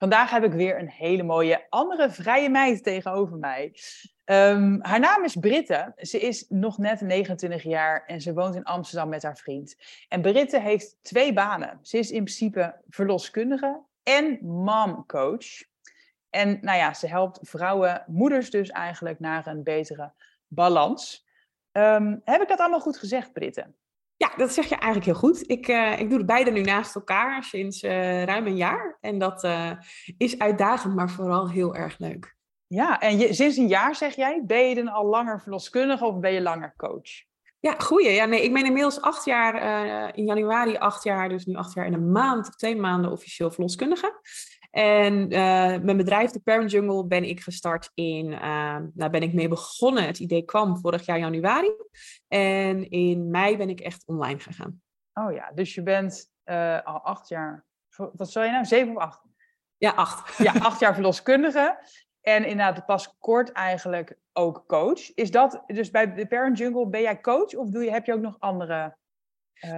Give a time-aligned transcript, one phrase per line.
[0.00, 3.74] Vandaag heb ik weer een hele mooie andere vrije meid tegenover mij.
[4.24, 5.92] Ehm, haar naam is Britte.
[5.96, 9.76] Ze is nog net 29 jaar en ze woont in Amsterdam met haar vriend.
[10.08, 11.78] En Britte heeft twee banen.
[11.82, 15.62] Ze is in principe verloskundige en momcoach.
[16.30, 20.12] En nou ja, ze helpt vrouwen, moeders dus eigenlijk, naar een betere
[20.46, 21.26] balans.
[21.72, 23.66] Ehm, heb ik dat allemaal goed gezegd, Britte?
[24.20, 25.50] Ja, dat zeg je eigenlijk heel goed.
[25.50, 28.98] Ik, uh, ik doe het beide nu naast elkaar sinds uh, ruim een jaar.
[29.00, 29.70] En dat uh,
[30.16, 32.36] is uitdagend, maar vooral heel erg leuk.
[32.66, 36.18] Ja, en je, sinds een jaar zeg jij, ben je dan al langer verloskundige of
[36.18, 37.10] ben je langer coach?
[37.60, 38.10] Ja, goeie.
[38.10, 39.54] Ja, nee, ik ben inmiddels acht jaar,
[40.16, 43.50] in januari acht jaar, dus nu acht jaar en een maand of twee maanden officieel
[43.50, 44.20] verloskundige.
[44.70, 49.32] En uh, mijn bedrijf, de Parent Jungle, ben ik gestart in, uh, daar ben ik
[49.32, 50.06] mee begonnen.
[50.06, 51.72] Het idee kwam vorig jaar januari.
[52.28, 54.82] En in mei ben ik echt online gegaan.
[55.14, 57.64] Oh ja, dus je bent uh, al acht jaar,
[57.96, 59.20] wat zou je nou, zeven of acht?
[59.76, 60.38] Ja, acht.
[60.46, 61.78] Ja, acht jaar verloskundige.
[62.20, 65.14] En inderdaad pas kort eigenlijk ook coach.
[65.14, 68.12] Is dat, dus bij de Parent Jungle, ben jij coach of doe je, heb je
[68.12, 68.96] ook nog andere...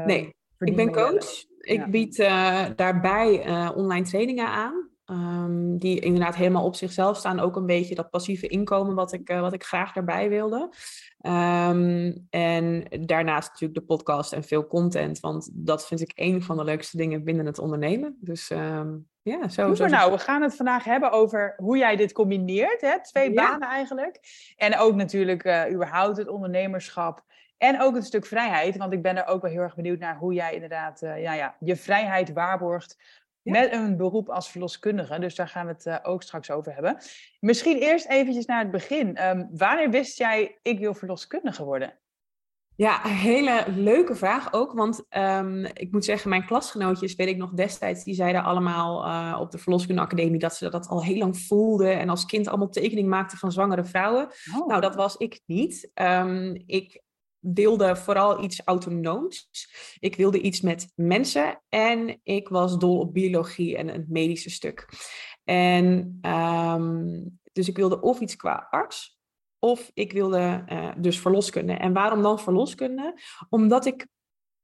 [0.04, 1.50] nee, ik ben coach.
[1.62, 4.90] Ik bied uh, daarbij uh, online trainingen aan.
[5.06, 7.40] Um, die inderdaad helemaal op zichzelf staan.
[7.40, 10.72] Ook een beetje dat passieve inkomen wat ik, uh, wat ik graag daarbij wilde.
[11.20, 15.20] Um, en daarnaast natuurlijk de podcast en veel content.
[15.20, 18.16] Want dat vind ik een van de leukste dingen binnen het ondernemen.
[18.20, 19.74] Dus um, ja, zo.
[19.74, 22.80] Super, nou, we gaan het vandaag hebben over hoe jij dit combineert.
[22.80, 23.02] Hè?
[23.02, 23.50] Twee ja.
[23.50, 24.20] banen eigenlijk.
[24.56, 27.24] En ook natuurlijk überhaupt het ondernemerschap.
[27.62, 30.16] En ook een stuk vrijheid, want ik ben er ook wel heel erg benieuwd naar
[30.16, 32.96] hoe jij inderdaad uh, ja, ja, je vrijheid waarborgt
[33.42, 33.52] ja.
[33.52, 35.18] met een beroep als verloskundige.
[35.18, 36.96] Dus daar gaan we het uh, ook straks over hebben.
[37.40, 39.28] Misschien eerst eventjes naar het begin.
[39.28, 41.98] Um, wanneer wist jij, ik wil verloskundige worden?
[42.76, 44.72] Ja, een hele leuke vraag ook.
[44.72, 49.40] Want um, ik moet zeggen, mijn klasgenootjes, weet ik nog destijds, die zeiden allemaal uh,
[49.40, 51.98] op de verloskundeacademie dat ze dat al heel lang voelden.
[51.98, 54.28] En als kind allemaal tekening maakten van zwangere vrouwen.
[54.56, 54.66] Oh.
[54.66, 55.90] Nou, dat was ik niet.
[55.94, 57.02] Um, ik
[57.42, 59.48] wilde vooral iets autonooms.
[59.98, 64.88] Ik wilde iets met mensen en ik was dol op biologie en het medische stuk.
[65.44, 69.18] En um, dus ik wilde of iets qua arts,
[69.58, 71.72] of ik wilde uh, dus verloskunde.
[71.72, 73.20] En waarom dan verloskunde?
[73.48, 74.06] Omdat ik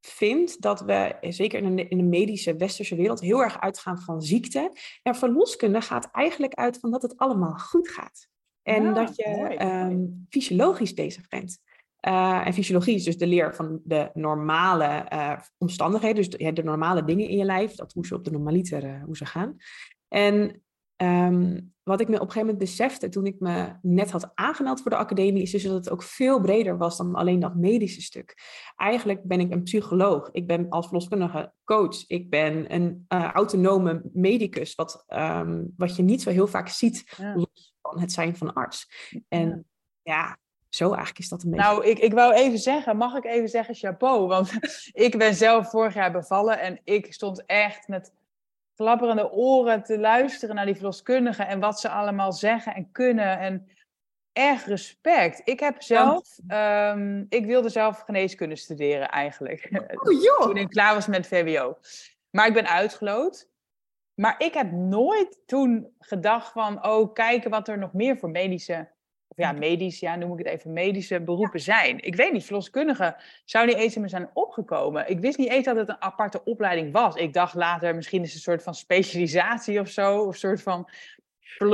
[0.01, 4.23] vind dat we, zeker in de, in de medische westerse wereld, heel erg uitgaan van
[4.23, 4.73] ziekte.
[5.03, 8.29] En verloskunde gaat eigenlijk uit van dat het allemaal goed gaat.
[8.63, 11.59] En ja, dat je um, fysiologisch bezig bent.
[12.07, 16.53] Uh, en fysiologie is dus de leer van de normale uh, omstandigheden, dus de, ja,
[16.53, 19.27] de, normale dingen in je lijf, dat hoe ze op de normaliter uh, hoe ze
[19.27, 19.57] gaan.
[20.09, 20.63] En
[20.97, 24.81] um, wat ik me op een gegeven moment besefte toen ik me net had aangemeld
[24.81, 28.03] voor de academie, is dus dat het ook veel breder was dan alleen dat medische
[28.03, 28.37] stuk.
[28.77, 34.75] Eigenlijk ben ik een psycholoog, ik ben als verloskundige coach, ik ben een autonome medicus,
[34.75, 37.35] wat, um, wat je niet zo heel vaak ziet ja.
[37.35, 38.89] los van het zijn van arts.
[39.29, 39.67] En
[40.03, 40.39] ja,
[40.69, 41.67] zo eigenlijk is dat een beetje.
[41.67, 44.27] Nou, ik, ik wou even zeggen, mag ik even zeggen chapeau?
[44.35, 44.53] Want
[44.93, 48.13] ik ben zelf vorig jaar bevallen en ik stond echt met
[48.75, 53.39] klapperende oren te luisteren naar die verloskundigen en wat ze allemaal zeggen en kunnen.
[53.39, 53.69] En
[54.33, 55.41] echt respect.
[55.45, 59.69] Ik heb zelf, um, ik wilde zelf geneeskunde studeren eigenlijk.
[59.73, 60.43] Oh, joh.
[60.43, 61.79] Toen ik klaar was met VWO.
[62.31, 63.49] Maar ik ben uitgeloot.
[64.15, 68.89] Maar ik heb nooit toen gedacht van, oh, kijken wat er nog meer voor medische
[69.37, 72.05] ja, medisch, ja, noem ik het even, medische beroepen zijn.
[72.05, 75.11] Ik weet niet, verloskundige zou niet eens in me zijn opgekomen.
[75.11, 77.15] Ik wist niet eens dat het een aparte opleiding was.
[77.15, 80.63] Ik dacht later, misschien is het een soort van specialisatie of zo, of een soort
[80.63, 80.89] van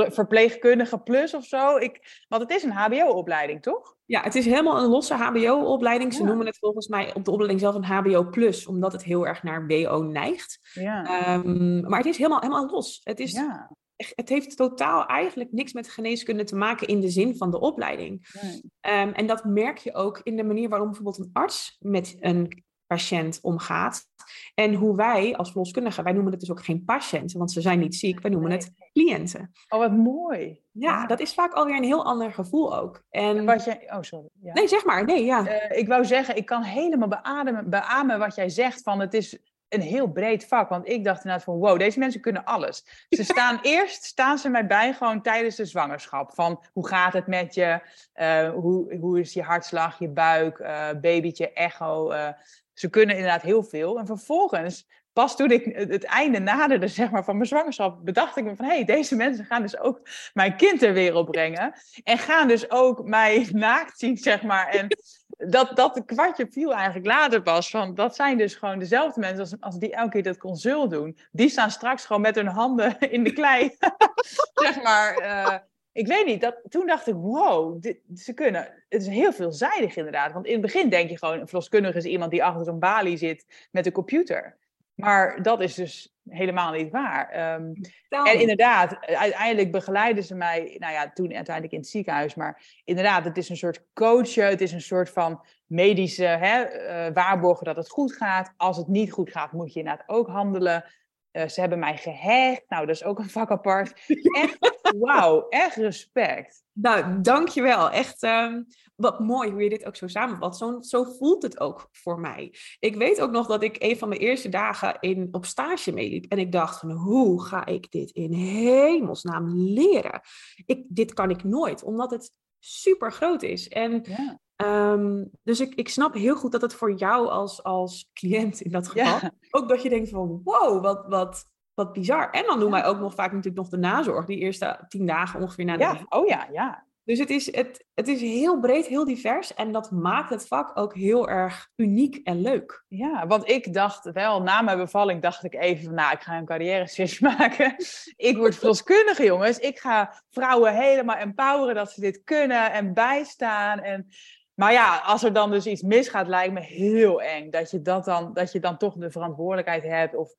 [0.07, 1.77] verpleegkundige plus of zo.
[1.77, 3.95] Ik, want het is een HBO-opleiding, toch?
[4.05, 6.13] Ja, het is helemaal een losse HBO-opleiding.
[6.13, 6.25] Ze ja.
[6.25, 9.43] noemen het volgens mij op de opleiding zelf een HBO plus, omdat het heel erg
[9.43, 10.59] naar WO neigt.
[10.73, 11.33] Ja.
[11.33, 13.01] Um, maar het is helemaal, helemaal los.
[13.03, 17.37] Het is ja het heeft totaal eigenlijk niks met geneeskunde te maken in de zin
[17.37, 18.27] van de opleiding.
[18.41, 19.01] Nee.
[19.01, 22.63] Um, en dat merk je ook in de manier waarop bijvoorbeeld een arts met een
[22.87, 24.05] patiënt omgaat.
[24.53, 27.79] En hoe wij als verloskundigen, wij noemen het dus ook geen patiënten, want ze zijn
[27.79, 29.51] niet ziek, wij noemen het cliënten.
[29.69, 30.61] Oh, wat mooi.
[30.71, 33.03] Ja, dat is vaak alweer een heel ander gevoel ook.
[33.09, 33.45] En...
[33.45, 33.91] Wat jij...
[33.93, 34.29] Oh, sorry.
[34.41, 34.53] Ja.
[34.53, 35.05] Nee, zeg maar.
[35.05, 35.47] Nee, ja.
[35.47, 39.39] Uh, ik wou zeggen, ik kan helemaal beamen, beamen wat jij zegt van het is
[39.69, 40.69] een heel breed vak.
[40.69, 42.85] Want ik dacht inderdaad van, wow, deze mensen kunnen alles.
[43.09, 46.33] Ze staan eerst, staan ze mij bij gewoon tijdens de zwangerschap.
[46.33, 47.79] Van, hoe gaat het met je?
[48.15, 52.11] Uh, hoe, hoe is je hartslag, je buik, uh, babytje, echo?
[52.11, 52.29] Uh,
[52.73, 53.99] ze kunnen inderdaad heel veel.
[53.99, 58.43] En vervolgens pas toen ik het einde naderde zeg maar, van mijn zwangerschap, bedacht ik
[58.43, 60.01] me van, hé, hey, deze mensen gaan dus ook
[60.33, 61.73] mijn kind ter wereld brengen.
[62.03, 64.67] En gaan dus ook mij naakt zien, zeg maar.
[64.67, 64.87] En
[65.37, 67.69] dat, dat de kwartje viel eigenlijk later pas.
[67.69, 71.17] Van, dat zijn dus gewoon dezelfde mensen als, als die elke keer dat consult doen.
[71.31, 73.75] Die staan straks gewoon met hun handen in de klei.
[74.53, 75.21] zeg maar.
[75.21, 75.57] Uh,
[75.91, 77.83] ik weet niet, dat, toen dacht ik, wow,
[78.15, 78.61] ze kunnen.
[78.89, 80.33] Het is heel veelzijdig inderdaad.
[80.33, 83.17] Want in het begin denk je gewoon, een verloskundige is iemand die achter zo'n balie
[83.17, 84.57] zit met een computer.
[84.95, 87.53] Maar dat is dus helemaal niet waar.
[87.53, 87.73] Um,
[88.09, 92.35] en inderdaad, uiteindelijk begeleiden ze mij, nou ja, toen uiteindelijk in het ziekenhuis.
[92.35, 96.63] Maar inderdaad, het is een soort coachen, het is een soort van medische hè,
[97.07, 98.53] uh, waarborgen dat het goed gaat.
[98.57, 100.85] Als het niet goed gaat, moet je inderdaad ook handelen.
[101.35, 102.63] Uh, ze hebben mij gehecht.
[102.67, 103.93] Nou, dat is ook een vak apart.
[104.41, 104.57] Echt,
[104.99, 106.63] wauw, echt respect.
[106.73, 107.89] Nou, dankjewel.
[107.89, 110.57] Echt um, wat mooi hoe je dit ook zo samenvat.
[110.57, 112.55] Zo, zo voelt het ook voor mij.
[112.79, 116.31] Ik weet ook nog dat ik een van mijn eerste dagen in, op stage meeliep.
[116.31, 120.21] En ik dacht van, hoe ga ik dit in hemelsnaam leren?
[120.65, 123.67] Ik, dit kan ik nooit, omdat het super groot is.
[123.67, 124.39] En ja.
[124.63, 128.71] Um, dus ik, ik snap heel goed dat het voor jou als, als cliënt in
[128.71, 129.31] dat geval, ja.
[129.51, 132.29] ook dat je denkt van wow, wat, wat, wat bizar.
[132.29, 135.41] En dan doen wij ook nog vaak natuurlijk nog de nazorg, die eerste tien dagen
[135.41, 136.85] ongeveer na de Ja, oh ja, ja.
[137.05, 140.77] Dus het is, het, het is heel breed, heel divers en dat maakt het vak
[140.77, 142.83] ook heel erg uniek en leuk.
[142.87, 146.37] Ja, want ik dacht wel, na mijn bevalling dacht ik even van, nou, ik ga
[146.37, 147.75] een carrière switch maken.
[148.15, 149.59] ik word verloskundige, jongens.
[149.59, 153.79] Ik ga vrouwen helemaal empoweren dat ze dit kunnen en bijstaan.
[153.79, 154.07] En
[154.55, 157.49] maar ja, als er dan dus iets misgaat, lijkt me heel eng.
[157.49, 160.15] Dat je, dat dan, dat je dan toch de verantwoordelijkheid hebt.
[160.15, 160.35] Of,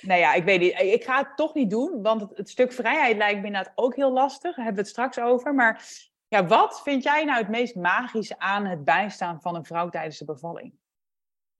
[0.00, 0.80] nou ja, ik weet niet.
[0.80, 4.12] Ik ga het toch niet doen, want het, stuk vrijheid lijkt me inderdaad ook heel
[4.12, 4.56] lastig.
[4.56, 5.54] Daar hebben we het straks over.
[5.54, 5.84] Maar
[6.28, 10.18] ja, wat vind jij nou het meest magische aan het bijstaan van een vrouw tijdens
[10.18, 10.74] de bevalling?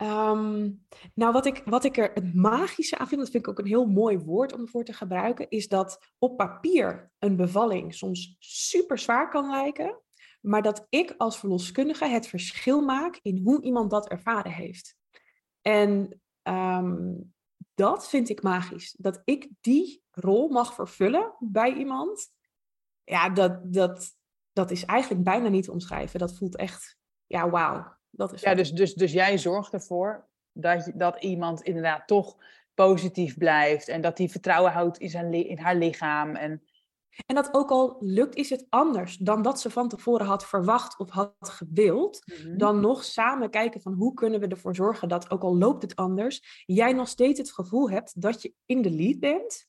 [0.02, 3.58] Um, nou, wat ik, wat ik er het magische aan vind, dat vind ik ook
[3.58, 8.37] een heel mooi woord om ervoor te gebruiken, is dat op papier een bevalling soms
[8.38, 10.00] super zwaar kan lijken
[10.41, 14.97] maar dat ik als verloskundige het verschil maak in hoe iemand dat ervaren heeft.
[15.63, 17.33] En um,
[17.75, 18.95] dat vind ik magisch.
[18.99, 22.29] Dat ik die rol mag vervullen bij iemand.
[23.05, 24.17] Ja, dat, dat,
[24.53, 26.19] dat is eigenlijk bijna niet te omschrijven.
[26.19, 26.97] Dat voelt echt,
[27.27, 27.97] ja, wauw.
[28.11, 32.37] Dat is ja, dus, dus, dus jij zorgt ervoor dat, dat iemand inderdaad toch
[32.75, 33.89] positief blijft.
[33.89, 36.37] En dat hij vertrouwen houdt in, zijn, in haar lichaam.
[36.37, 36.63] En
[37.27, 40.99] en dat ook al lukt, is het anders dan dat ze van tevoren had verwacht
[40.99, 42.23] of had gewild.
[42.25, 42.57] Mhm.
[42.57, 45.97] Dan nog samen kijken van hoe kunnen we ervoor zorgen dat, ook al loopt het
[45.97, 49.69] anders, jij nog steeds het gevoel hebt dat je in de lead bent.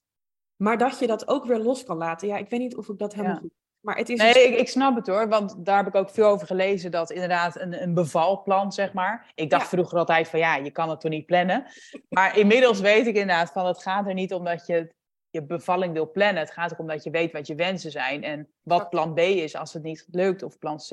[0.56, 2.28] Maar dat je dat ook weer los kan laten.
[2.28, 4.68] Ja, ik weet niet of ik dat helemaal goed maar het is nee, ik, ik,
[4.68, 6.92] snap het hoor, want daar heb ik ook veel over gelezen.
[6.92, 9.32] Dat inderdaad een, een bevalplan, zeg maar.
[9.36, 11.66] Ik dacht vroeger altijd van ja, je kan het toch niet plannen.
[12.10, 14.94] Maar inmiddels weet ik inderdaad van het gaat er niet om dat je
[15.31, 16.44] je bevalling wil plannen.
[16.44, 19.56] Het gaat erom dat je weet wat je wensen zijn en wat plan B is
[19.56, 20.92] als het niet lukt of plan C.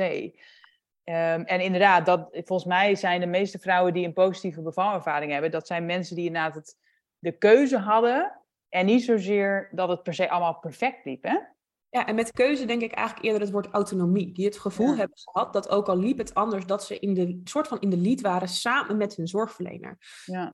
[1.05, 5.51] Um, en inderdaad, dat, volgens mij zijn de meeste vrouwen die een positieve bevalervaring hebben,
[5.51, 6.77] dat zijn mensen die inderdaad het,
[7.19, 11.23] de keuze hadden en niet zozeer dat het per se allemaal perfect liep.
[11.23, 11.39] Hè?
[11.91, 14.33] Ja, en met keuze denk ik eigenlijk eerder het woord autonomie.
[14.33, 17.41] Die het gevoel hebben gehad dat ook al liep het anders, dat ze in de
[17.45, 19.99] soort van in de lead waren samen met hun zorgverlener.
[20.25, 20.53] Ja.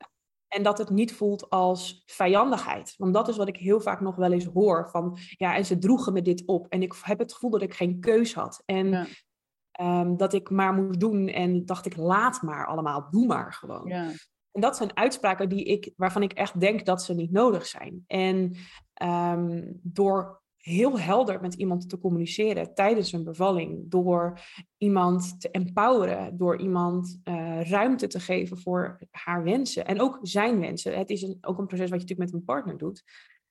[0.55, 2.95] En dat het niet voelt als vijandigheid.
[2.97, 4.89] Want dat is wat ik heel vaak nog wel eens hoor.
[4.91, 6.67] Van ja, en ze droegen me dit op.
[6.69, 8.63] En ik heb het gevoel dat ik geen keus had.
[8.65, 9.09] En
[9.71, 11.29] ehm, dat ik maar moest doen.
[11.29, 13.11] En dacht ik, laat maar allemaal.
[13.11, 13.89] Doe maar gewoon.
[13.89, 14.11] Ja.
[14.53, 18.05] En dat zijn uitspraken die ik, waarvan ik echt denk dat ze niet nodig zijn.
[18.07, 18.57] En
[19.03, 23.91] um, door heel helder met iemand te communiceren tijdens een bevalling.
[23.91, 24.41] Door
[24.79, 30.61] iemand te empoweren, door iemand uh, ruimte te geven voor haar wensen en ook zijn
[30.61, 30.99] wensen.
[30.99, 33.03] Het is een, ook een proces wat je natuurlijk met een partner doet.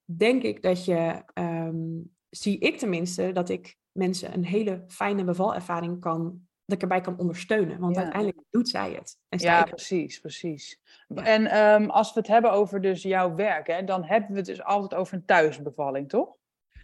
[0.06, 6.00] Denk ik dat je, um, zie ik tenminste, dat ik mensen een hele fijne bevalervaring
[6.00, 7.80] kan dat ik erbij kan ondersteunen.
[7.80, 9.18] Want uiteindelijk doet zij het.
[9.30, 10.80] En ja, precies, precies.
[11.08, 14.46] En um, als we het hebben over dus jouw werk, hè, dan hebben we het
[14.46, 16.36] dus altijd over een thuisbevalling, toch?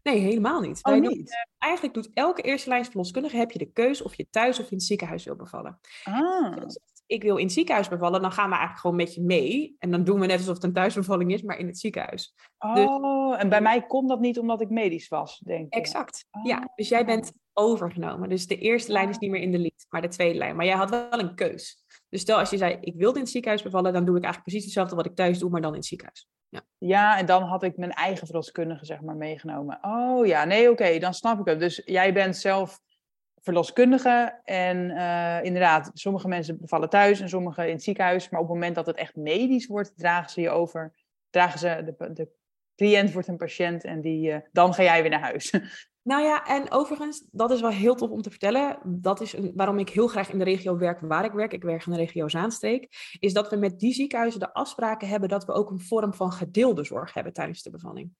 [0.03, 0.79] Nee, helemaal niet.
[0.83, 1.29] Oh, niet?
[1.29, 4.71] Eh, eigenlijk doet elke eerste lijns verloskundige heb je de keuze of je thuis of
[4.71, 5.79] in het ziekenhuis wil bevallen.
[6.03, 6.55] Ah.
[6.55, 9.75] Dus ik wil in het ziekenhuis bevallen, dan gaan we eigenlijk gewoon met je mee.
[9.79, 12.35] En dan doen we net alsof het een thuisbevalling is, maar in het ziekenhuis.
[12.73, 15.73] Dus oh, en bij mij kon dat niet omdat ik medisch was, denk ik.
[15.73, 16.25] Exact.
[16.43, 18.29] Ja, dus jij bent overgenomen.
[18.29, 20.55] Dus de eerste lijn is niet meer in de lead, maar de tweede lijn.
[20.55, 21.83] Maar jij had wel een keus.
[22.09, 24.43] Dus stel als je zei, ik wilde in het ziekenhuis bevallen, dan doe ik eigenlijk
[24.43, 26.27] precies hetzelfde wat ik thuis doe, maar dan in het ziekenhuis.
[26.49, 29.77] Ja, ja en dan had ik mijn eigen verloskundige zeg maar meegenomen.
[29.81, 31.59] Oh ja, nee oké, dan snap ik het.
[31.59, 32.79] Dus jij bent zelf
[33.41, 38.29] verloskundige en uh, inderdaad, sommige mensen bevallen thuis en sommige in het ziekenhuis.
[38.29, 40.93] Maar op het moment dat het echt medisch wordt, dragen ze je over,
[41.29, 42.29] dragen ze, de, de
[42.75, 45.49] cliënt wordt een patiënt en die, uh, dan ga jij weer naar huis.
[46.01, 48.79] Nou ja, en overigens, dat is wel heel tof om te vertellen.
[48.83, 51.53] Dat is een, waarom ik heel graag in de regio werk waar ik werk.
[51.53, 52.87] Ik werk in de regio Zaanstreek.
[53.19, 56.31] Is dat we met die ziekenhuizen de afspraken hebben dat we ook een vorm van
[56.31, 58.11] gedeelde zorg hebben tijdens de bevalling.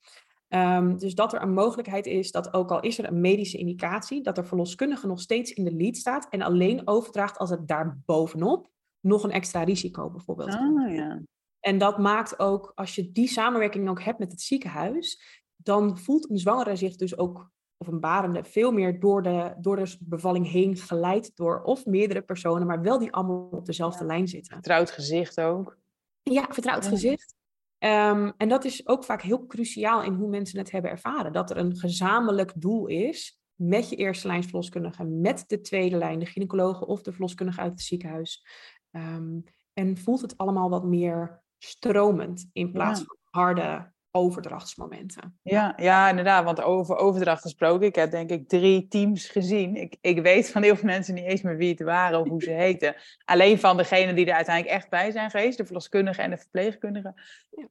[0.50, 4.24] Um, dus dat er een mogelijkheid is dat ook al is er een medische indicatie,
[4.24, 8.00] dat er verloskundige nog steeds in de lead staat en alleen overdraagt als het daar
[8.06, 8.70] bovenop
[9.00, 10.54] nog een extra risico bijvoorbeeld.
[10.54, 11.22] Oh, ja.
[11.60, 15.22] En dat maakt ook, als je die samenwerking ook hebt met het ziekenhuis,
[15.56, 17.50] dan voelt een zwangere zich dus ook
[17.82, 22.22] of een barende veel meer door de, door de bevalling heen geleid door of meerdere
[22.22, 24.54] personen, maar wel die allemaal op dezelfde lijn zitten.
[24.54, 25.78] Vertrouwd gezicht ook.
[26.24, 27.36] Ja, vertrouwd gezicht.
[27.80, 31.34] Um, en dat is ook vaak heel cruciaal in hoe mensen het hebben ervaren.
[31.34, 36.20] Dat er een gezamenlijk doel is met je eerste lijn verloskundige, met de tweede lijn,
[36.20, 38.46] de gynaecoloog of de verloskundige uit het ziekenhuis.
[38.92, 39.44] Um,
[39.74, 45.40] en voelt het allemaal wat meer stromend in plaats van harde overdrachtsmomenten.
[45.42, 46.44] Ja, ja, inderdaad.
[46.44, 49.76] Want over overdracht gesproken, ik heb denk ik drie teams gezien.
[49.76, 52.44] Ik, ik weet van heel veel mensen niet eens meer wie het waren of hoe
[52.44, 52.96] ze heten.
[53.26, 57.14] Alleen van degenen die er uiteindelijk echt bij zijn geweest, de verloskundige en de verpleegkundige,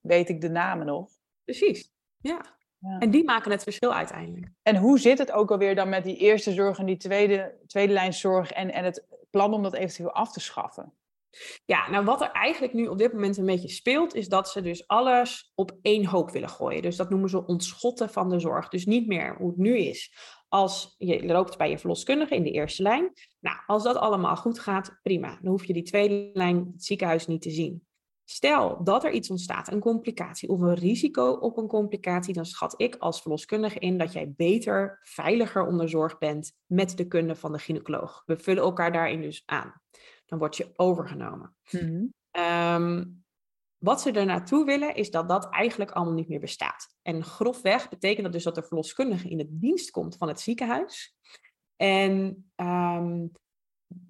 [0.01, 1.09] weet ik de namen nog.
[1.45, 2.41] Precies, ja.
[2.79, 2.99] ja.
[2.99, 4.49] En die maken het verschil uiteindelijk.
[4.63, 7.93] En hoe zit het ook alweer dan met die eerste zorg en die tweede, tweede
[7.93, 10.93] lijn zorg en, en het plan om dat eventueel af te schaffen?
[11.65, 14.63] Ja, nou wat er eigenlijk nu op dit moment een beetje speelt, is dat ze
[14.63, 16.83] dus alles op één hoop willen gooien.
[16.83, 18.69] Dus dat noemen ze ontschotten van de zorg.
[18.69, 20.17] Dus niet meer hoe het nu is.
[20.49, 23.13] Als je loopt bij je verloskundige in de eerste lijn.
[23.41, 25.39] Nou, als dat allemaal goed gaat, prima.
[25.43, 27.87] Dan hoef je die tweede lijn het ziekenhuis niet te zien.
[28.25, 32.75] Stel dat er iets ontstaat, een complicatie of een risico op een complicatie, dan schat
[32.77, 37.59] ik als verloskundige in dat jij beter, veiliger onderzorgd bent met de kunde van de
[37.59, 38.23] gynaecoloog.
[38.27, 39.83] We vullen elkaar daarin dus aan
[40.29, 41.57] dan word je overgenomen.
[41.71, 42.13] Mm
[43.79, 46.95] wat ze er naartoe willen, is dat dat eigenlijk allemaal niet meer bestaat.
[47.03, 51.17] En grofweg betekent dat dus dat de verloskundige in de dienst komt van het ziekenhuis.
[51.77, 53.31] En um,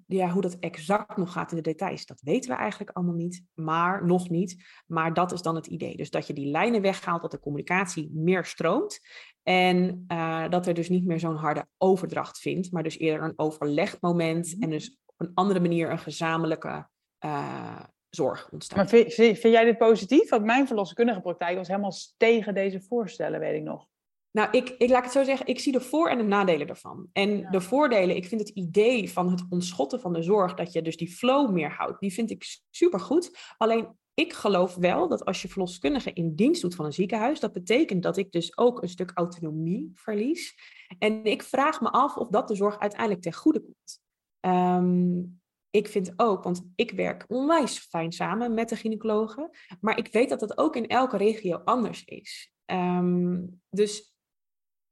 [0.05, 3.43] ja, hoe dat exact nog gaat in de details, dat weten we eigenlijk allemaal niet,
[3.53, 4.63] maar nog niet.
[4.85, 5.95] Maar dat is dan het idee.
[5.95, 8.99] Dus dat je die lijnen weghaalt, dat de communicatie meer stroomt.
[9.43, 13.39] En uh, dat er dus niet meer zo'n harde overdracht vindt, maar dus eerder een
[13.39, 14.55] overlegmoment.
[14.59, 16.87] En dus een andere manier een gezamenlijke
[17.25, 18.77] uh, zorg ontstaat.
[18.77, 20.29] Maar vind, vind, jij dit positief?
[20.29, 23.87] Want mijn verloskundige praktijk was helemaal tegen deze voorstellen, weet ik nog.
[24.31, 27.09] Nou, ik, ik laat het zo zeggen, ik zie de voor- en de nadelen ervan.
[27.13, 30.81] En de voordelen, ik vind het idee van het ontschotten van de zorg, dat je
[30.81, 33.37] dus die flow meer houdt, die vind ik supergoed.
[33.57, 37.53] Alleen ik geloof wel dat als je verloskundige in dienst doet van een ziekenhuis, dat
[37.53, 40.55] betekent dat ik dus ook een stuk autonomie verlies.
[40.99, 44.01] En ik vraag me af of dat de zorg uiteindelijk ten goede komt.
[44.41, 49.49] Um, ik vind ook, want ik werk onwijs fijn samen met de gynaecologen,
[49.81, 52.53] maar ik weet dat dat ook in elke regio anders is.
[52.65, 54.13] Um, dus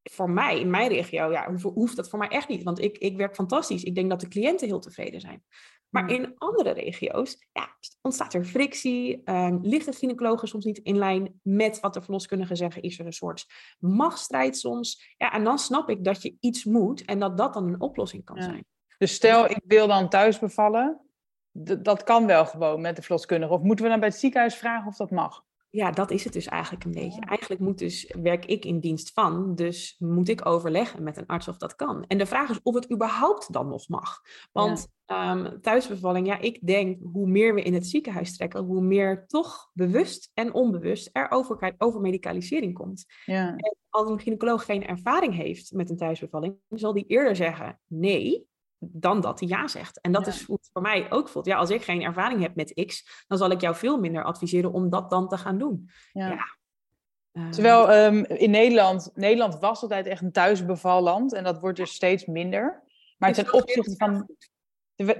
[0.04, 3.18] voor mij, in mijn regio, ja, hoeft dat voor mij echt niet, want ik, ik
[3.18, 3.84] werk fantastisch.
[3.84, 5.44] Ik denk dat de cliënten heel tevreden zijn.
[5.90, 6.16] Maar hmm.
[6.16, 11.40] in andere regio's ja, ontstaat er frictie, um, ligt de gynaecologen soms niet in lijn
[11.42, 13.46] met wat de verloskundigen zeggen, is er een soort
[13.80, 15.16] machtsstrijd soms.
[15.18, 18.24] Ja, en dan snap ik dat je iets moet en dat dat dan een oplossing
[18.24, 18.66] kan zijn.
[18.98, 21.02] Dus stel, ik wil dan thuis bevallen.
[21.82, 23.54] dat kan wel gewoon met de verloskundige.
[23.54, 25.46] Of moeten we dan bij het ziekenhuis vragen of dat mag?
[25.70, 27.22] Ja, dat is het dus eigenlijk een beetje.
[27.22, 31.48] Eigenlijk moet dus, werk ik in dienst van, dus moet ik overleggen met een arts
[31.48, 32.06] of dat kan.
[32.08, 34.22] En de vraag is of het überhaupt dan nog mag.
[34.52, 39.28] Want ehm, thuisbevalling, ja, ik denk hoe meer we in het ziekenhuis trekken, hoe meer
[39.28, 43.06] toch bewust en onbewust er over, over medicalisering komt.
[43.26, 43.48] Ja.
[43.48, 48.48] En als een gynaecoloog geen ervaring heeft met een thuisbevalling, zal die eerder zeggen nee,
[48.80, 50.02] dan dat hij ja zegt.
[50.02, 51.46] En dat is hoe het voor mij ook voelt.
[51.46, 54.72] Ja, als ik geen ervaring heb met X, dan zal ik jou veel minder adviseren
[54.72, 55.90] om dat dan te gaan doen.
[56.12, 56.30] Ja.
[56.30, 56.58] ja.
[57.32, 61.94] Ehm, Terwijl um, in Nederland, Nederland was altijd echt een thuisbevalland en dat wordt dus
[61.94, 62.84] steeds minder.
[63.18, 64.30] Maar ten opzichte van,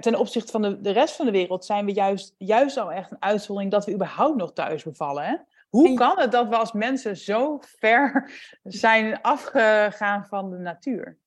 [0.00, 3.10] ten opzichte van de, de rest van de wereld zijn we juist, juist al echt
[3.10, 5.24] een uitzondering dat we überhaupt nog thuis bevallen.
[5.24, 5.36] Hè?
[5.68, 8.30] Hoe kan het dat we als mensen zo ver
[8.62, 11.18] zijn afgegaan van de natuur?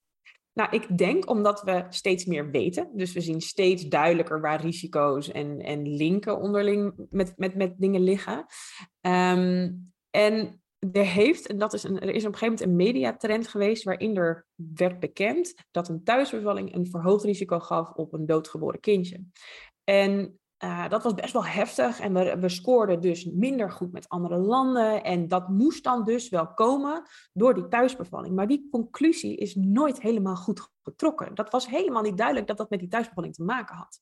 [0.54, 2.90] Nou, ik denk omdat we steeds meer weten.
[2.94, 8.02] Dus we zien steeds duidelijker waar risico's en, en linken onderling met, met, met dingen
[8.02, 8.46] liggen.
[9.02, 12.76] Um, en er heeft, en dat is een, er is op een gegeven moment een
[12.76, 18.26] mediatrend geweest waarin er werd bekend dat een thuisbevalling een verhoogd risico gaf op een
[18.26, 19.24] doodgeboren kindje.
[19.84, 24.10] En uh, dat was best wel heftig en we, we scoorden dus minder goed met
[24.10, 25.04] andere landen.
[25.04, 27.04] En dat moest dan dus wel komen
[27.34, 28.36] door die thuisbevalling.
[28.36, 31.36] Maar die conclusie is nooit helemaal goed getrokken.
[31.36, 34.00] Dat was helemaal niet duidelijk dat dat met die thuisbevalling te maken had.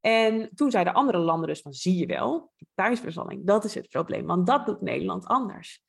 [0.00, 3.88] En toen zeiden andere landen dus van, zie je wel, die thuisbevalling, dat is het
[3.88, 5.84] probleem, want dat doet Nederland anders.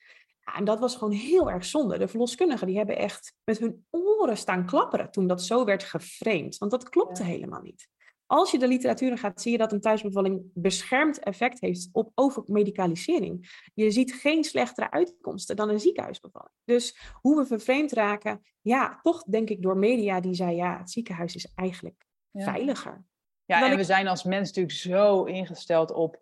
[0.45, 1.97] Ja, en dat was gewoon heel erg zonde.
[1.97, 6.57] De verloskundigen die hebben echt met hun oren staan klapperen toen dat zo werd geframed,
[6.57, 7.89] want dat klopte helemaal niet.
[8.31, 13.61] Als je de literatuur gaat, zie je dat een thuisbevalling beschermd effect heeft op overmedicalisering.
[13.73, 16.53] Je ziet geen slechtere uitkomsten dan een ziekenhuisbevalling.
[16.65, 20.91] Dus hoe we vervreemd raken, ja, toch denk ik door media die zei, ja, het
[20.91, 23.05] ziekenhuis is eigenlijk veiliger.
[23.45, 26.19] Ja, en we zijn als mens natuurlijk zo ingesteld op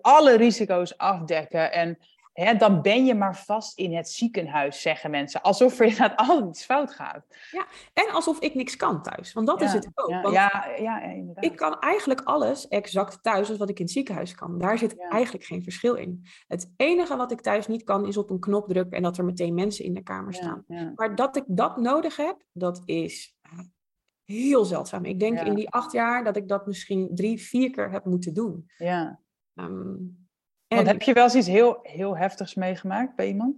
[0.00, 1.72] alle risico's afdekken.
[1.72, 1.98] En
[2.32, 5.42] hè, dan ben je maar vast in het ziekenhuis, zeggen mensen.
[5.42, 7.24] Alsof er inderdaad altijd iets fout gaat.
[7.50, 9.32] Ja, en alsof ik niks kan thuis.
[9.32, 10.08] Want dat is het ook.
[10.08, 11.44] Ja, ja, ja, inderdaad.
[11.44, 14.58] Ik kan eigenlijk alles exact thuis als wat ik in het ziekenhuis kan.
[14.58, 16.26] Daar zit eigenlijk geen verschil in.
[16.46, 19.24] Het enige wat ik thuis niet kan, is op een knop drukken en dat er
[19.24, 20.64] meteen mensen in de kamer staan.
[20.94, 23.36] Maar dat ik dat nodig heb, dat is
[24.24, 25.04] heel zeldzaam.
[25.04, 28.34] Ik denk in die acht jaar dat ik dat misschien drie, vier keer heb moeten
[28.34, 28.70] doen.
[28.76, 29.20] Ja.
[29.54, 30.21] Um,
[30.74, 33.56] Want heb je wel eens iets heel, heel heftigs meegemaakt bij iemand?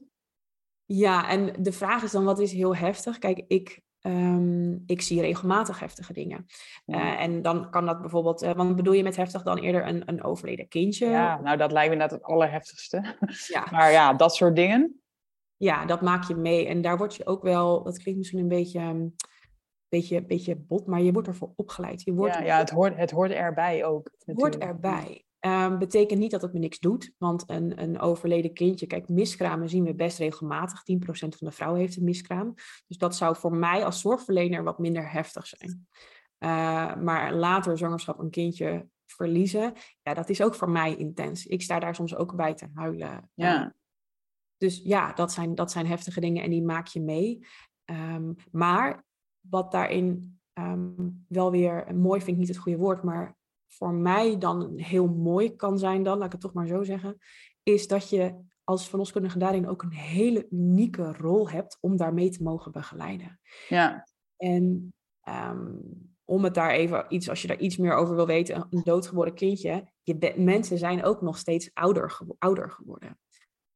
[0.85, 3.19] Ja, en de vraag is dan, wat is heel heftig?
[3.19, 6.47] Kijk, ik, um, ik zie regelmatig heftige dingen.
[6.87, 10.03] Uh, en dan kan dat bijvoorbeeld, uh, want bedoel je met heftig dan eerder een,
[10.07, 11.07] een overleden kindje?
[11.07, 13.17] Ja, nou dat lijkt me net het allerheftigste.
[13.49, 13.67] Ja.
[13.73, 15.03] maar ja, dat soort dingen.
[15.57, 16.67] Ja, dat maak je mee.
[16.67, 18.81] En daar word je ook wel, dat klinkt misschien een beetje...
[18.81, 19.15] Um,
[19.89, 22.03] beetje, beetje bot, maar je wordt ervoor opgeleid.
[22.03, 24.11] Je wordt ja, ja het, hoort, het hoort erbij ook.
[24.25, 25.25] Het hoort erbij.
[25.47, 29.69] Um, betekent niet dat het me niks doet, want een, een overleden kindje, kijk, miskramen
[29.69, 30.81] zien we best regelmatig.
[30.81, 32.55] 10% van de vrouwen heeft een miskraam.
[32.87, 35.87] Dus dat zou voor mij als zorgverlener wat minder heftig zijn.
[36.39, 39.73] Uh, maar later zwangerschap een kindje verliezen,
[40.03, 41.47] ja, dat is ook voor mij intens.
[41.47, 43.31] Ik sta daar soms ook bij te huilen.
[43.35, 43.75] Ja.
[44.57, 47.47] dus ja, dat zijn, dat zijn heftige dingen en die maak je mee.
[47.85, 49.05] Um, maar
[49.41, 53.37] wat daarin um, wel weer mooi vind ik niet het goede woord, maar
[53.77, 57.17] voor mij dan heel mooi kan zijn dan, laat ik het toch maar zo zeggen,
[57.63, 58.35] is dat je
[58.65, 63.41] als verloskundige daarin ook een hele unieke rol hebt om daarmee te mogen begeleiden.
[63.69, 64.09] Ja.
[64.37, 64.93] En
[65.29, 65.81] um,
[66.25, 69.35] om het daar even iets, als je daar iets meer over wil weten, een doodgeboren
[69.35, 73.19] kindje, je mensen zijn ook nog steeds ouder, ouder geworden.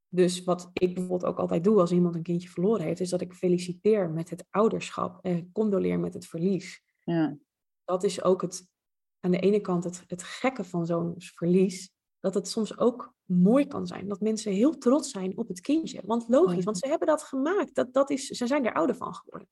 [0.08, 3.20] Dus wat ik bijvoorbeeld ook altijd doe als iemand een kindje verloren heeft, is dat
[3.20, 6.82] ik feliciteer met het ouderschap en condoleer met het verlies.
[6.98, 7.38] Ja.
[7.84, 8.68] Dat is ook het,
[9.20, 13.66] aan de ene kant het, het gekke van zo'n verlies, dat het soms ook mooi
[13.66, 14.08] kan zijn.
[14.08, 16.00] Dat mensen heel trots zijn op het kindje.
[16.04, 17.74] Want logisch, want ze hebben dat gemaakt.
[17.74, 19.48] Dat, dat is, ze zijn er ouder van geworden.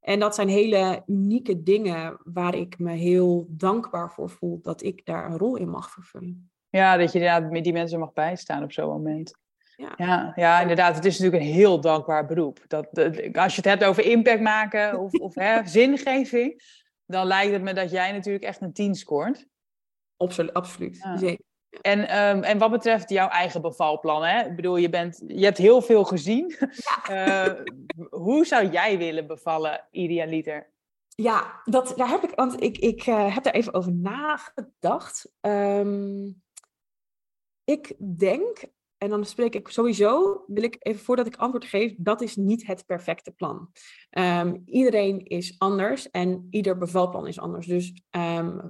[0.00, 5.04] En dat zijn hele unieke dingen waar ik me heel dankbaar voor voel dat ik
[5.04, 6.50] daar een rol in mag vervullen.
[6.68, 9.34] Ja, dat je inderdaad die mensen mag bijstaan op zo'n moment.
[9.76, 9.92] Ja.
[9.96, 10.32] ja.
[10.34, 10.94] Ja, inderdaad.
[10.94, 12.64] Het is natuurlijk een heel dankbaar beroep.
[12.66, 12.88] Dat,
[13.32, 16.62] als je het hebt over impact maken of, of hè, zingeving,
[17.06, 19.46] dan lijkt het me dat jij natuurlijk echt een 10 scoort.
[20.16, 21.08] Absoluut, absoluut.
[21.14, 21.44] Zeker.
[21.80, 24.44] En, um, en wat betreft jouw eigen bevalplan, hè?
[24.44, 26.56] ik bedoel, je, bent, je hebt heel veel gezien.
[27.06, 27.46] Ja.
[27.48, 27.60] Uh,
[28.24, 30.74] hoe zou jij willen bevallen, idealiter?
[31.08, 35.32] Ja, dat, daar heb ik, want ik, ik uh, heb daar even over nagedacht.
[35.40, 36.42] Um,
[37.64, 38.64] ik denk
[38.98, 42.66] en dan spreek ik sowieso, wil ik even voordat ik antwoord geef, dat is niet
[42.66, 43.70] het perfecte plan.
[44.10, 47.66] Um, iedereen is anders en ieder bevalplan is anders.
[47.66, 48.60] Dus um,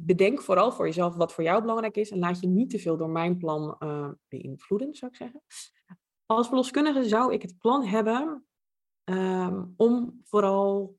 [0.00, 2.96] bedenk vooral voor jezelf wat voor jou belangrijk is en laat je niet te veel
[2.96, 5.42] door mijn plan uh, beïnvloeden, zou ik zeggen.
[6.26, 8.46] Als verloskundige zou ik het plan hebben
[9.04, 10.98] um, om vooral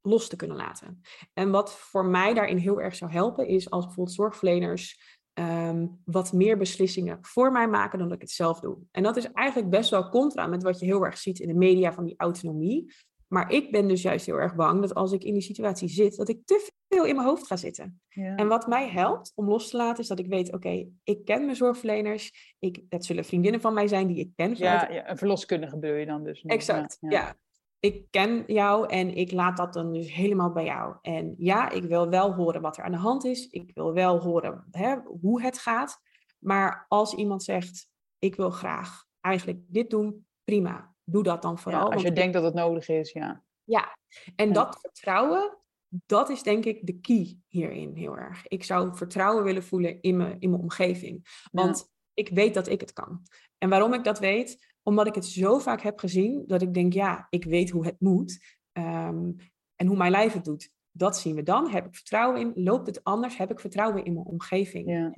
[0.00, 1.00] los te kunnen laten.
[1.32, 6.32] En wat voor mij daarin heel erg zou helpen, is als bijvoorbeeld zorgverleners Ehm, wat
[6.32, 8.78] meer beslissingen voor mij maken dan dat ik het zelf doe.
[8.90, 11.54] En dat is eigenlijk best wel contra met wat je heel erg ziet in de
[11.54, 12.92] media van die autonomie.
[13.28, 16.16] Maar ik ben dus juist heel erg bang dat als ik in die situatie zit,
[16.16, 18.00] dat ik te veel in mijn hoofd ga zitten.
[18.08, 18.36] Ja.
[18.36, 21.44] En wat mij helpt om los te laten, is dat ik weet, oké, ik ken
[21.44, 22.54] mijn zorgverleners.
[22.58, 24.56] Ik, dat zullen vriendinnen van mij zijn die ik ken.
[24.56, 26.42] Ja, ja een verloskundige bedoel je dan dus.
[26.42, 27.36] Exact, ja
[27.80, 30.96] ik ken jou en ik laat dat dan dus helemaal bij jou.
[31.02, 33.46] En ja, ik wil wel horen wat er aan de hand is.
[33.46, 36.00] Ik wil wel horen hè, hoe het gaat.
[36.38, 37.88] Maar als iemand zegt,
[38.18, 40.94] ik wil graag eigenlijk dit doen, prima.
[41.04, 41.92] Doe dat dan vooral.
[41.92, 43.42] als je denkt dat het nodig is, ja.
[43.64, 43.98] Ja,
[44.36, 48.46] en dat vertrouwen, dat is denk ik de key hierin heel erg.
[48.46, 51.46] Ik zou vertrouwen willen voelen in mijn, in mijn omgeving.
[51.52, 53.22] Want ik weet dat ik het kan.
[53.58, 56.92] En waarom ik dat weet, Omdat ik het zo vaak heb gezien dat ik denk,
[56.92, 58.56] ja, ik weet hoe het moet.
[58.72, 59.32] Ehm,
[59.76, 60.70] en hoe mijn lijf het doet.
[60.90, 61.70] Dat zien we dan.
[61.70, 62.52] Heb ik vertrouwen in?
[62.64, 63.36] Loopt het anders?
[63.36, 64.90] Heb ik vertrouwen in mijn omgeving?
[64.90, 65.14] Ja.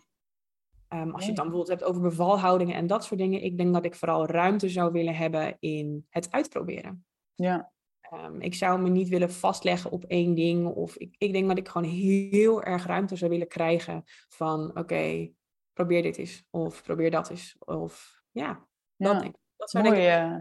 [0.89, 3.43] Ehm, als je het dan bijvoorbeeld hebt over bevalhoudingen en dat soort dingen.
[3.43, 7.05] Ik denk dat ik vooral ruimte zou willen hebben in het uitproberen.
[7.35, 7.73] Ja.
[8.01, 10.67] Ehm, ik zou me niet willen vastleggen op één ding.
[10.67, 15.31] Of ik, ik denk dat ik gewoon heel erg ruimte zou willen krijgen van oké,
[15.73, 16.45] probeer dit eens.
[16.51, 17.57] Of probeer dat eens.
[17.59, 19.21] Of ja, dat Ja.
[19.21, 19.41] denk ik.
[19.61, 20.07] Dat zou Mooi, ik...
[20.09, 20.35] eh,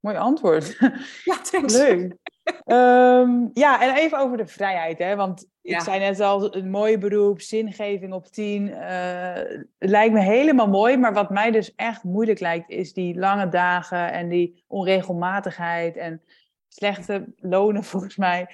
[0.00, 0.78] mooi antwoord.
[1.24, 1.76] Ja, thanks.
[1.76, 2.16] Leuk.
[2.64, 5.16] Ehm, ja, en even over de vrijheid, hè?
[5.16, 5.76] Want Ja.
[5.76, 8.72] ik zei net al, een mooi beroep, zingeving op tien.
[8.72, 13.48] eh, lijkt me helemaal mooi, maar wat mij dus echt moeilijk lijkt, is die lange
[13.48, 16.22] dagen en die onregelmatigheid en
[16.68, 18.46] slechte lonen volgens mij.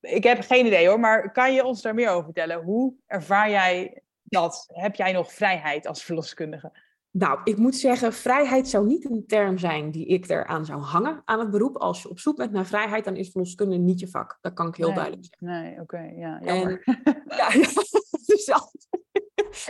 [0.00, 2.62] Ik heb geen idee hoor, maar kan je ons daar meer over vertellen?
[2.62, 4.66] Hoe ervaar jij dat?
[4.72, 6.72] Heb jij nog vrijheid als verloskundige?
[7.16, 11.22] Nou, ik moet zeggen, vrijheid zou niet een term zijn die ik eraan zou hangen
[11.24, 11.76] aan het beroep.
[11.76, 14.38] Als je op zoek bent naar vrijheid, dan is verloskunde niet je vak.
[14.40, 14.94] Dat kan ik heel Nee.
[14.96, 15.60] duidelijk zeggen.
[15.62, 16.82] Nee, oké, ja, jammer.
[17.26, 17.50] Ja, ja,
[18.26, 18.72] dus, dat-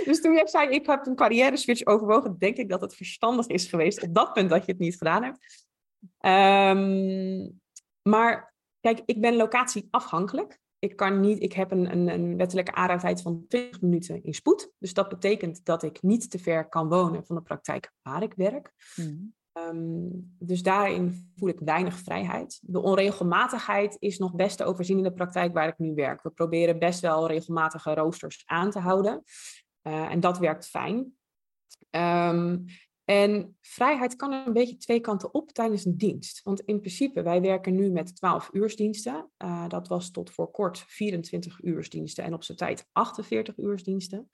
[0.05, 3.47] dus toen jij zei, ik heb een carrière switch overwogen, denk ik dat het verstandig
[3.47, 5.67] is geweest op dat punt dat je het niet gedaan hebt.
[6.19, 7.51] Ehm,
[8.03, 10.59] maar kijk, ik ben locatieafhankelijk.
[10.85, 14.73] Ik, kan niet, ik heb een, een, een wettelijke aanrijdtijd van 20 minuten in spoed.
[14.79, 18.35] Dus dat betekent dat ik niet te ver kan wonen van de praktijk waar ik
[18.35, 18.73] werk.
[18.97, 19.15] Mhm.
[19.53, 22.61] Ehm, dus daarin voel ik weinig vrijheid.
[22.63, 26.23] De onregelmatigheid is nog best te overzien in de praktijk waar ik nu werk.
[26.23, 29.25] We proberen best wel regelmatige roosters aan te houden.
[29.83, 31.13] Eh, en dat werkt fijn.
[31.91, 32.59] Ehm,
[33.05, 36.43] en vrijheid kan een beetje twee kanten op tijdens een dienst.
[36.43, 39.31] Want in principe, wij werken nu met 12 uursdiensten.
[39.37, 44.31] Eh, dat was tot voor kort 24 uursdiensten en op zijn tijd 48 uursdiensten.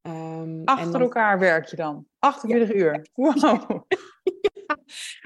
[0.00, 2.06] En Achter dan- elkaar werk je dan.
[2.18, 3.06] 48 uur.
[3.12, 3.70] Wow.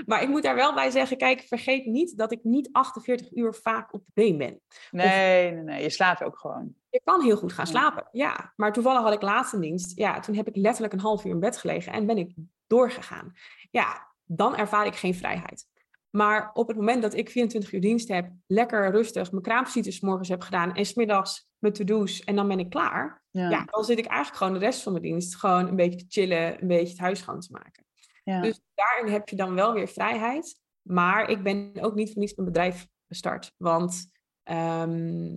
[0.06, 3.54] Maar ik moet daar wel bij zeggen, kijk, vergeet niet dat ik niet 48 uur
[3.54, 4.60] vaak op de been ben.
[4.90, 5.82] Nee, nee, nee.
[5.82, 6.74] Je slaapt ook gewoon.
[6.90, 8.52] Je kan heel goed gaan slapen, ja.
[8.56, 11.40] Maar toevallig had ik laatste dienst, ja, toen heb ik letterlijk een half uur in
[11.40, 12.34] bed gelegen en ben ik
[12.72, 13.32] doorgegaan.
[13.70, 15.66] Ja, dan ervaar ik geen vrijheid.
[16.10, 20.00] Maar op het moment dat ik 24 uur dienst heb, lekker rustig mijn kraamvisites 's
[20.00, 23.22] morgens heb gedaan en smiddags mijn to-do's en dan ben ik klaar.
[23.30, 23.50] Ja.
[23.50, 26.04] Ja, dan zit ik eigenlijk gewoon de rest van mijn dienst gewoon een beetje te
[26.08, 27.84] chillen, een beetje het huis schoon te maken.
[28.24, 28.40] ja.
[28.40, 30.60] Dus daarin heb je dan wel weer vrijheid.
[30.82, 33.52] Maar ik ben ook niet voor niets mijn bedrijf gestart.
[33.56, 34.10] Want
[34.42, 35.36] ehm,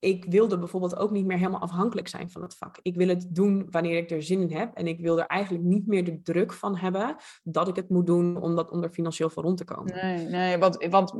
[0.00, 2.78] ik wilde bijvoorbeeld ook niet meer helemaal afhankelijk zijn van het vak.
[2.82, 4.74] Ik wil het doen wanneer ik er zin in heb.
[4.74, 8.06] En ik wil er eigenlijk niet meer de druk van hebben dat ik het moet
[8.06, 9.94] doen om, dat, om er financieel voor rond te komen.
[9.94, 11.14] Nee, nee want, want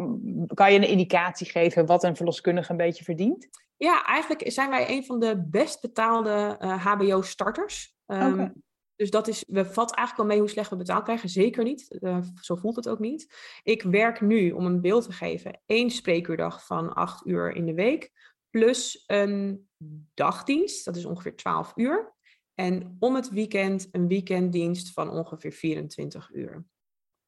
[0.55, 3.49] kan je een indicatie geven wat een verloskundige een beetje verdient?
[3.77, 7.95] Ja, eigenlijk zijn wij een van de best betaalde eh, HBO-starters.
[8.07, 8.53] Oké.
[9.01, 11.29] Dus dat is, we valt eigenlijk wel mee hoe slecht we betaald krijgen.
[11.29, 11.99] Zeker niet.
[12.01, 13.35] Eh, zo voelt het ook niet.
[13.63, 17.75] Ik werk nu, om een beeld te geven, één spreekuurdag van acht uur in de
[17.75, 18.11] week.
[18.51, 19.69] Plus een
[20.15, 22.15] dagdienst, dat is ongeveer 12 uur.
[22.55, 26.65] En om het weekend een weekenddienst van ongeveer 24 uur.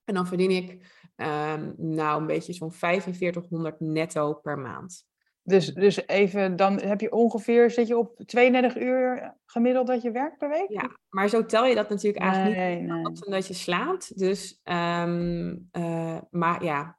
[0.05, 5.05] En dan verdien ik ehm, nou een beetje zo'n 4500 netto per maand.
[5.43, 10.11] Dus, dus even, dan heb je ongeveer, zit je op 32 uur gemiddeld dat je
[10.11, 10.69] werkt per week?
[10.69, 13.25] Ja, maar zo tel je dat natuurlijk eigenlijk nee, niet nee.
[13.25, 14.19] omdat je slaapt.
[14.19, 16.99] Dus, ehm, eh, maar ja,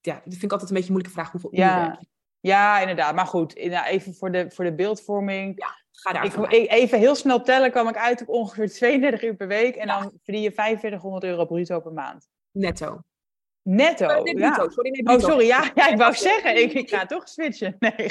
[0.00, 1.30] ja, dat vind ik altijd een beetje een moeilijke vraag.
[1.30, 2.06] Hoeveel uur werk je?
[2.46, 3.14] Ja, inderdaad.
[3.14, 5.64] Maar goed, nou, even voor de, voor de beeldvorming.
[5.92, 9.46] Ga daar Ik, even heel snel tellen kwam ik uit op ongeveer 32 uur per
[9.46, 9.76] week.
[9.76, 10.00] En Ja.
[10.00, 12.28] dan verdien je 4500 euro bruto per maand.
[12.50, 13.00] Netto.
[13.62, 14.22] Netto, ja.
[14.22, 17.76] bruto, sorry, nee, Oh, sorry, ja, ja ik wou zeggen, ik, ik ga toch switchen.
[17.78, 18.10] Nee.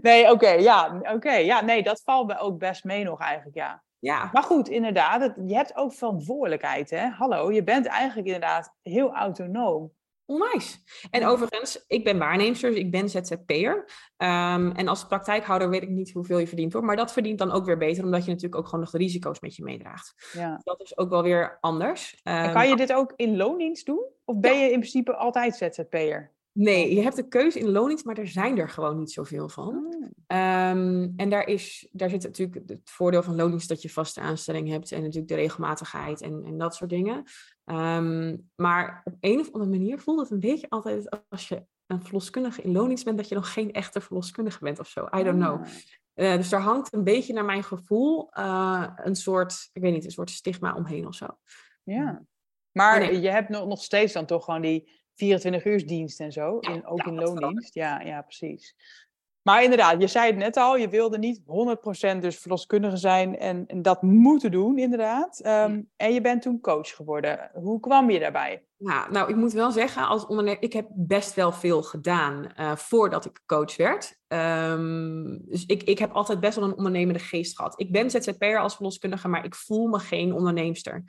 [0.00, 3.82] Nee, oké, ja, oké, ja, nee, dat valt me ook best mee nog eigenlijk, ja.
[3.98, 7.06] Ja, Maar goed, inderdaad, het, je hebt ook verantwoordelijkheid, hè?
[7.08, 9.92] Hallo, je bent eigenlijk inderdaad heel autonoom.
[10.32, 10.82] Onwijs.
[11.10, 13.84] En overigens, ik ben waarneemster, dus ik ben ZZP'er.
[14.16, 16.84] Ehm, en als praktijkhouder weet ik niet hoeveel je verdient hoor.
[16.84, 19.40] Maar dat verdient dan ook weer beter, omdat je natuurlijk ook gewoon nog de risico's
[19.40, 20.30] met je meedraagt.
[20.32, 20.60] Ja.
[20.62, 22.20] Dat is ook wel weer anders.
[22.22, 24.04] En Ehm, kan je dit ook in loondienst doen?
[24.24, 26.32] Of ben je in principe altijd ZZP'er?
[26.52, 29.94] Nee, je hebt de keuze in loondienst, maar er zijn er gewoon niet zoveel van.
[30.26, 34.68] Ehm, en daar, is, daar zit natuurlijk het voordeel van loondienst dat je vaste aanstelling
[34.68, 37.24] hebt en natuurlijk de regelmatigheid en, en dat soort dingen.
[37.64, 42.02] Ehm, maar op een of andere manier voelt het een beetje altijd als je een
[42.02, 45.08] verloskundige in loondienst bent, dat je nog geen echte verloskundige bent of zo.
[45.16, 45.60] I don't know.
[45.60, 45.68] Ah.
[46.14, 50.04] Eh, dus daar hangt een beetje naar mijn gevoel eh, een soort, ik weet niet,
[50.04, 51.26] een soort stigma omheen of zo.
[51.82, 52.24] Ja.
[52.72, 53.20] Maar nee.
[53.20, 56.86] je hebt nog, nog steeds dan toch gewoon die 24 uursdienst en zo, Ja, in,
[56.86, 57.74] ook ja, in loondienst.
[57.74, 58.76] Ja, ja, precies.
[59.42, 63.66] Maar inderdaad, je zei het net al, je wilde niet 100% dus verloskundige zijn en,
[63.66, 65.40] en dat moeten doen, inderdaad.
[65.40, 67.50] Ehm, en je bent toen coach geworden.
[67.52, 68.62] Hoe kwam je daarbij?
[68.82, 73.24] Nou, ik moet wel zeggen, als ondernemer, ik heb best wel veel gedaan uh, voordat
[73.24, 74.20] ik coach werd.
[74.28, 77.80] Um, dus ik, ik heb altijd best wel een ondernemende geest gehad.
[77.80, 81.04] Ik ben ZZP'er als verloskundige, maar ik voel me geen onderneemster.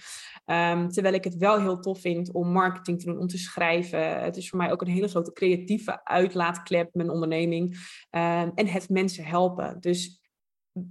[0.46, 4.22] Um, terwijl ik het wel heel tof vind om marketing te doen, om te schrijven.
[4.22, 7.74] Het is voor mij ook een hele grote creatieve uitlaatklep, mijn onderneming.
[8.12, 9.78] Um, en het mensen helpen.
[9.80, 10.23] Dus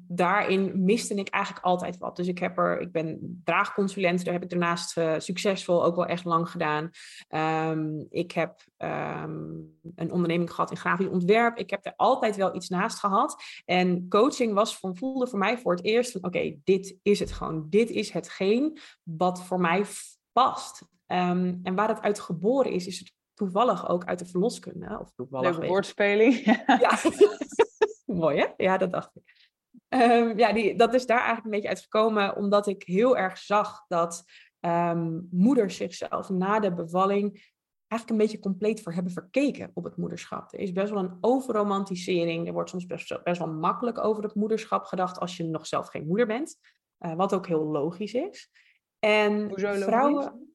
[0.08, 2.16] daarin miste ik eigenlijk altijd wat.
[2.16, 6.06] Dus ik, heb er, ik ben draagconsulent, daar heb ik daarnaast uh, succesvol ook wel
[6.06, 6.90] echt lang gedaan.
[7.70, 11.58] Um, ik heb um, een onderneming gehad in grafisch ontwerp.
[11.58, 13.42] Ik heb er altijd wel iets naast gehad.
[13.64, 17.32] En coaching was van, voelde voor mij voor het eerst van oké, dit is het
[17.32, 17.66] gewoon.
[17.70, 19.84] Dit is hetgeen wat voor mij
[20.32, 20.82] past.
[21.06, 24.98] Um, en waar het uit geboren is, is het toevallig ook uit de verloskunde.
[25.00, 25.50] Of toevallig.
[25.50, 26.44] Leuke woordspeling.
[26.66, 26.98] Ja.
[28.06, 28.46] Mooi hè?
[28.56, 29.31] Ja, dat dacht ik.
[29.94, 33.84] Um, ja, die, dat is daar eigenlijk een beetje uitgekomen omdat ik heel erg zag
[33.88, 34.24] dat
[34.60, 37.50] um, moeders zichzelf na de bevalling
[37.88, 40.52] eigenlijk een beetje compleet voor hebben verkeken op het moederschap.
[40.52, 42.46] Er is best wel een overromantisering.
[42.46, 45.88] Er wordt soms best, best wel makkelijk over het moederschap gedacht als je nog zelf
[45.88, 46.56] geen moeder bent.
[47.00, 48.50] Uh, wat ook heel logisch is.
[48.98, 50.51] En Hoezo vrouwen.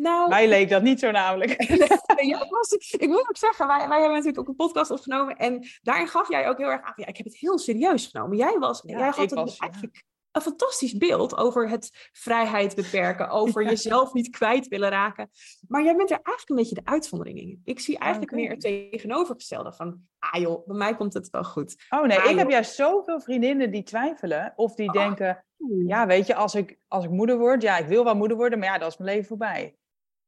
[0.00, 1.62] Nou, Mij leek dat niet zo namelijk.
[2.32, 5.36] ja, was, ik moet ook zeggen, wij, wij hebben natuurlijk ook een podcast opgenomen.
[5.36, 6.92] En daarin gaf jij ook heel erg aan.
[6.96, 8.36] Ja, ik heb het heel serieus genomen.
[8.36, 10.02] Jij, was, ja, jij had was, eigenlijk ja.
[10.32, 13.28] een fantastisch beeld over het vrijheid beperken.
[13.28, 15.30] Over jezelf niet kwijt willen raken.
[15.68, 17.60] Maar jij bent er eigenlijk een beetje de uitzondering in.
[17.64, 18.44] Ik zie eigenlijk okay.
[18.44, 18.60] meer het
[18.90, 20.00] tegenovergestelde van...
[20.18, 21.84] Ah joh, bij mij komt het wel goed.
[21.90, 24.52] Oh nee, ah, ik heb juist zoveel vriendinnen die twijfelen.
[24.56, 24.94] Of die oh.
[24.94, 25.44] denken,
[25.86, 27.62] ja weet je, als ik, als ik moeder word...
[27.62, 29.78] Ja, ik wil wel moeder worden, maar ja, dat is mijn leven voorbij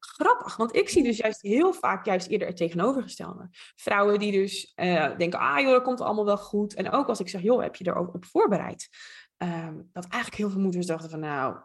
[0.07, 3.49] grappig, want ik zie dus juist heel vaak juist eerder het tegenovergestelde.
[3.75, 6.75] Vrouwen die dus uh, denken, ah joh, dat komt allemaal wel goed.
[6.75, 8.89] En ook als ik zeg, joh, heb je er ook op voorbereid?
[9.39, 11.57] Um, dat eigenlijk heel veel moeders dachten van, nou,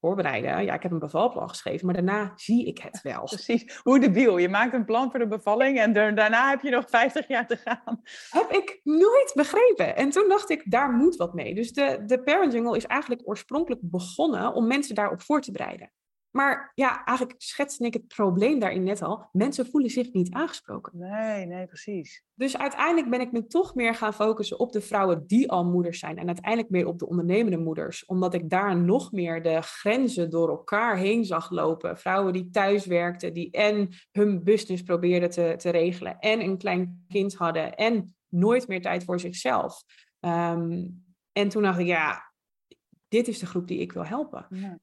[0.00, 0.64] voorbereiden.
[0.64, 3.24] Ja, ik heb een bevalplan geschreven, maar daarna zie ik het wel.
[3.24, 4.38] Precies, hoe debiel.
[4.38, 7.56] Je maakt een plan voor de bevalling en daarna heb je nog 50 jaar te
[7.56, 8.00] gaan.
[8.30, 9.96] Heb ik nooit begrepen.
[9.96, 11.54] En toen dacht ik, daar moet wat mee.
[11.54, 15.90] Dus de, de Parent Jungle is eigenlijk oorspronkelijk begonnen om mensen daarop voor te bereiden.
[16.36, 19.28] Maar ja, eigenlijk schetste ik het probleem daarin net al.
[19.32, 20.98] Mensen voelen zich niet aangesproken.
[20.98, 22.24] Nee, nee, precies.
[22.34, 25.98] Dus uiteindelijk ben ik me toch meer gaan focussen op de vrouwen die al moeders
[25.98, 26.18] zijn.
[26.18, 28.04] En uiteindelijk meer op de ondernemende moeders.
[28.04, 31.98] Omdat ik daar nog meer de grenzen door elkaar heen zag lopen.
[31.98, 36.18] Vrouwen die thuis werkten, die en hun business probeerden te, te regelen.
[36.18, 37.74] En een klein kind hadden.
[37.74, 39.82] En nooit meer tijd voor zichzelf.
[40.20, 42.32] Um, en toen dacht ik, ja,
[43.08, 44.46] dit is de groep die ik wil helpen.
[44.50, 44.78] Ja.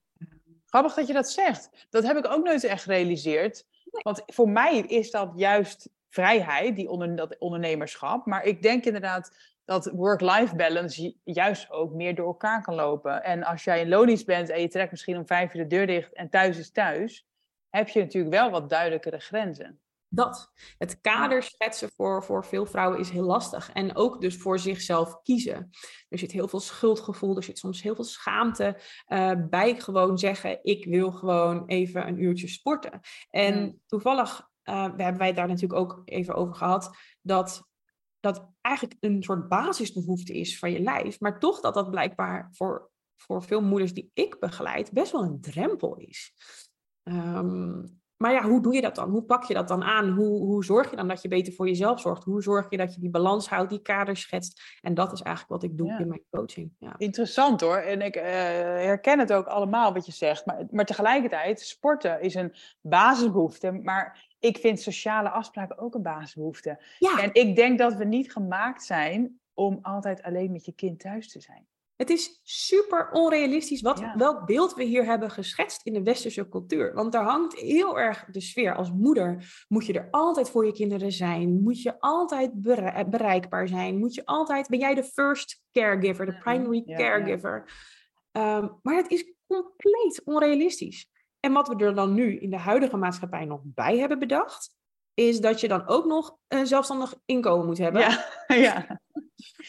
[0.73, 1.87] Grappig dat je dat zegt.
[1.89, 3.65] Dat heb ik ook nooit echt gerealiseerd.
[3.91, 8.25] Want voor mij is dat juist vrijheid, die onder, dat ondernemerschap.
[8.25, 13.23] Maar ik denk inderdaad dat work-life balance juist ook meer door elkaar kan lopen.
[13.23, 15.87] En als jij in loondienst bent en je trekt misschien om vijf uur de deur
[15.87, 17.27] dicht en thuis is thuis,
[17.69, 19.79] heb je natuurlijk wel wat duidelijkere grenzen
[20.13, 20.51] dat.
[20.77, 23.71] Het kader schetsen voor, voor veel vrouwen is heel lastig.
[23.71, 25.69] En ook dus voor zichzelf kiezen.
[26.09, 30.59] Er zit heel veel schuldgevoel, er zit soms heel veel schaamte uh, bij gewoon zeggen,
[30.63, 32.99] ik wil gewoon even een uurtje sporten.
[33.29, 37.71] En toevallig uh, we hebben wij het daar natuurlijk ook even over gehad, dat
[38.19, 42.91] dat eigenlijk een soort basisbehoefte is van je lijf, maar toch dat dat blijkbaar voor,
[43.15, 46.33] voor veel moeders die ik begeleid best wel een drempel is.
[47.03, 49.09] Um, maar ja, hoe doe je dat dan?
[49.09, 50.09] Hoe pak je dat dan aan?
[50.09, 52.23] Hoe, hoe zorg je dan dat je beter voor jezelf zorgt?
[52.23, 54.61] Hoe zorg je dat je die balans houdt, die kader schetst?
[54.81, 56.71] En dat is eigenlijk wat ik doe in mijn coaching.
[56.79, 56.95] Ja.
[56.97, 57.77] Interessant hoor.
[57.77, 60.45] En ik uh, herken het ook allemaal wat je zegt.
[60.45, 63.71] Maar, maar tegelijkertijd, sporten is een basisbehoefte.
[63.71, 66.83] Maar ik vind sociale afspraken ook een basisbehoefte.
[66.99, 67.19] Ja.
[67.19, 71.31] En ik denk dat we niet gemaakt zijn om altijd alleen met je kind thuis
[71.31, 71.67] te zijn.
[71.95, 76.93] Het is super onrealistisch wat, welk beeld we hier hebben geschetst in de westerse cultuur.
[76.93, 78.75] Want daar hangt heel erg de sfeer.
[78.75, 81.61] Als moeder moet je er altijd voor je kinderen zijn.
[81.61, 82.61] Moet je altijd
[83.09, 83.97] bereikbaar zijn.
[83.97, 87.71] Moet je altijd, ben jij de first caregiver, de primary caregiver.
[88.31, 91.09] Um, maar het is compleet onrealistisch.
[91.39, 94.75] En wat we er dan nu in de huidige maatschappij nog bij hebben bedacht,
[95.13, 98.01] is dat je dan ook nog een zelfstandig inkomen moet hebben.
[98.01, 98.25] Ja,
[98.55, 99.01] ja.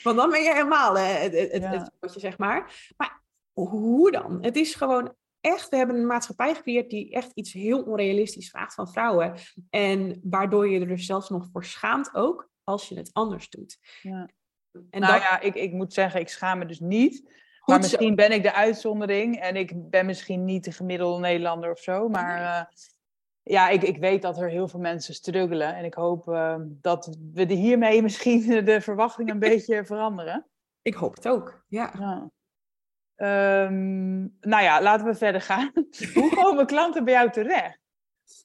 [0.02, 1.90] Want dan ben je helemaal het, het, ja.
[2.00, 2.92] het, zeg maar.
[2.96, 4.38] Maar hoe dan?
[4.40, 8.74] Het is gewoon echt, we hebben een maatschappij gecreëerd die echt iets heel onrealistisch vraagt
[8.74, 9.34] van vrouwen.
[9.70, 13.78] En waardoor je er dus zelfs nog voor schaamt ook, als je het anders doet.
[14.02, 14.28] Ja.
[14.90, 17.30] En nou ja, ik, ik moet zeggen, ik schaam me dus niet.
[17.64, 21.78] maar misschien ben ik de uitzondering en ik ben misschien niet de gemiddelde Nederlander of
[21.78, 22.08] zo.
[22.08, 22.64] Maar uh,
[23.44, 25.74] ja, ik, ik weet dat er heel veel mensen struggelen.
[25.74, 30.46] En ik hoop uh, dat we de hiermee misschien de verwachtingen een beetje veranderen.
[30.82, 31.92] Ik hoop het ook, ja.
[31.98, 32.30] ja.
[33.16, 35.72] Um, nou ja, laten we verder gaan.
[36.14, 37.83] Hoe komen klanten bij jou terecht?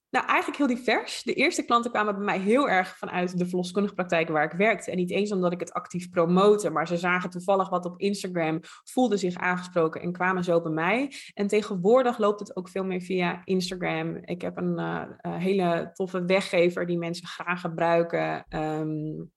[0.09, 1.23] Nou, eigenlijk heel divers.
[1.23, 4.91] De eerste klanten kwamen bij mij heel erg vanuit de verloskundige praktijk waar ik werkte.
[4.91, 8.59] En niet eens omdat ik het actief promote, maar ze zagen toevallig wat op Instagram,
[8.83, 11.11] voelden zich aangesproken en kwamen zo bij mij.
[11.33, 14.15] En tegenwoordig loopt het ook veel meer via Instagram.
[14.21, 18.45] Ik heb een uh, hele toffe weggever die mensen graag gebruiken.
[18.49, 19.31] Um,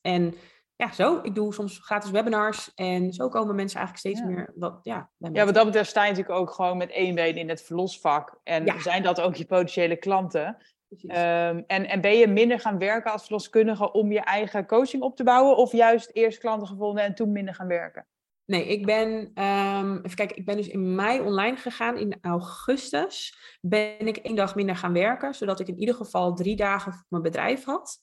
[0.00, 0.34] en
[0.76, 1.20] ja, zo.
[1.22, 5.44] Ik doe soms gratis webinars en zo komen mensen eigenlijk steeds meer wat, ja, ja,
[5.44, 8.40] wat dat betreft sta je natuurlijk ook gewoon met één been in het verlosvak.
[8.42, 10.56] En zijn dat ook je potentiële klanten?
[11.02, 15.16] Um, en, en ben je minder gaan werken als verloskundige om je eigen coaching op
[15.16, 15.56] te bouwen?
[15.56, 18.06] Of juist eerst klanten gevonden en toen minder gaan werken?
[18.44, 19.08] Nee, ik ben,
[19.44, 21.96] um, even kijken, ik ben dus in mei online gegaan.
[21.96, 26.56] In augustus ben ik één dag minder gaan werken, zodat ik in ieder geval drie
[26.56, 28.00] dagen voor mijn bedrijf had.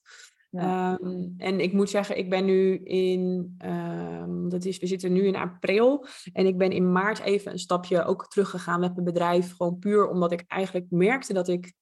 [0.54, 5.26] Ehm, en ik moet zeggen, ik ben nu in, um, dat is, we zitten nu
[5.26, 6.06] in april.
[6.32, 9.56] En ik ben in maart even een stapje ook teruggegaan met mijn bedrijf.
[9.56, 11.72] Gewoon puur omdat ik eigenlijk merkte dat ik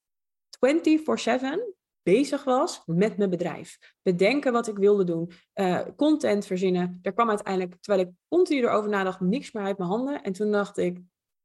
[0.58, 3.78] 24-7 bezig was met mijn bedrijf.
[4.02, 6.98] Bedenken wat ik wilde doen, uh, content verzinnen.
[7.02, 10.22] Er kwam uiteindelijk, terwijl ik continu erover nadacht, niks meer uit mijn handen.
[10.22, 11.00] En toen dacht ik,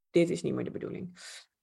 [0.09, 1.19] dit is niet meer de bedoeling.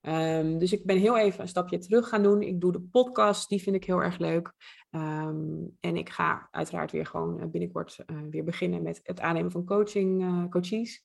[0.09, 2.43] Um, dus ik ben heel even een stapje terug gaan doen.
[2.43, 4.53] Ik doe de podcast, die vind ik heel erg leuk.
[4.91, 9.51] Um, en ik ga uiteraard weer gewoon uh, binnenkort uh, weer beginnen met het aannemen
[9.51, 11.05] van coaching, uh, coaches.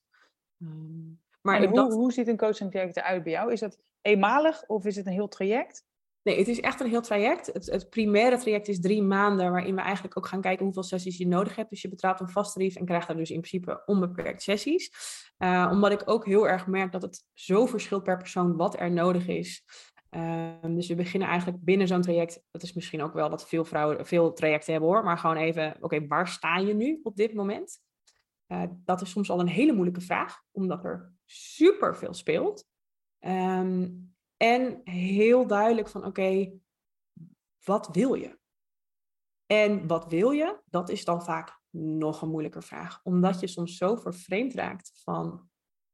[0.58, 1.94] Um, maar hoe, dat...
[1.94, 3.52] hoe ziet een coaching traject eruit bij jou?
[3.52, 5.86] Is dat eenmalig of is het een heel traject?
[6.24, 7.46] Nee, het is echt een heel traject.
[7.54, 11.28] Het, primaire traject is drie maanden, waarin we eigenlijk ook gaan kijken hoeveel sessies je
[11.28, 11.70] nodig hebt.
[11.70, 14.92] Dus je betaalt een vast tarief en krijgt daar dus in principe onbeperkt sessies.
[15.38, 18.92] Uh, omdat ik ook heel erg merk dat het zo verschilt per persoon wat er
[18.92, 19.64] nodig is.
[20.12, 22.42] Uh, dus we beginnen eigenlijk binnen zo'n traject.
[22.52, 25.04] Dat is misschien ook wel wat veel vrouwen, veel trajecten hebben hoor.
[25.04, 27.80] Maar gewoon even, oké, waar sta je nu op dit moment?
[28.48, 32.66] Uh, dat is soms al een hele moeilijke vraag, omdat er super veel speelt.
[33.20, 36.52] Um, en heel duidelijk van oké,
[37.64, 38.40] wat wil je?
[39.46, 40.62] En wat wil je?
[40.66, 43.00] Dat is dan vaak nog een moeilijker vraag.
[43.04, 45.50] Omdat je soms zo vervreemd raakt van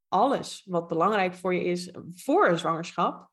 [0.08, 3.30] alles wat belangrijk voor je is voor een zwangerschap.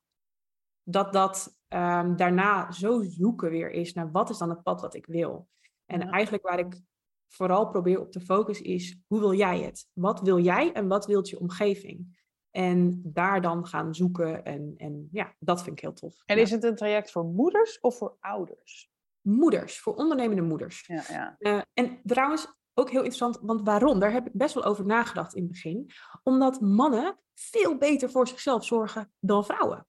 [0.82, 4.94] Dat dat um, daarna zo zoeken weer is naar wat is dan het pad wat
[4.94, 5.48] ik wil.
[5.86, 6.80] En eigenlijk waar ik
[7.28, 9.88] vooral probeer op te focussen is, hoe wil jij het?
[9.92, 12.21] Wat wil jij en wat wilt je omgeving?
[12.52, 14.44] En daar dan gaan zoeken.
[14.44, 16.22] En, en ja, dat vind ik heel tof.
[16.26, 18.90] En is het een traject voor moeders of voor ouders?
[19.20, 20.86] Moeders, voor ondernemende moeders.
[20.86, 21.36] Ja, ja.
[21.38, 23.98] Uh, en trouwens, ook heel interessant, want waarom?
[23.98, 25.90] Daar heb ik best wel over nagedacht in het begin.
[26.22, 29.86] Omdat mannen veel beter voor zichzelf zorgen dan vrouwen.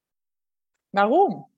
[0.90, 1.52] Waarom?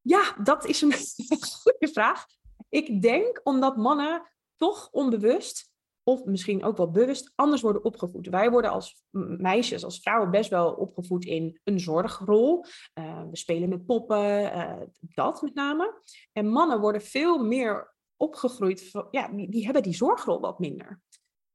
[0.00, 0.92] Ja, dat is een
[1.62, 2.26] goede vraag.
[2.68, 4.22] Ik denk omdat mannen
[4.56, 5.69] toch onbewust
[6.10, 8.28] of misschien ook wel bewust anders worden opgevoed.
[8.28, 9.02] Wij worden als
[9.38, 12.64] meisjes, als vrouwen best wel opgevoed in een zorgrol.
[12.94, 16.02] Uh, we spelen met poppen, uh, dat met name.
[16.32, 21.00] En mannen worden veel meer opgegroeid, ja, die, die hebben die zorgrol wat minder.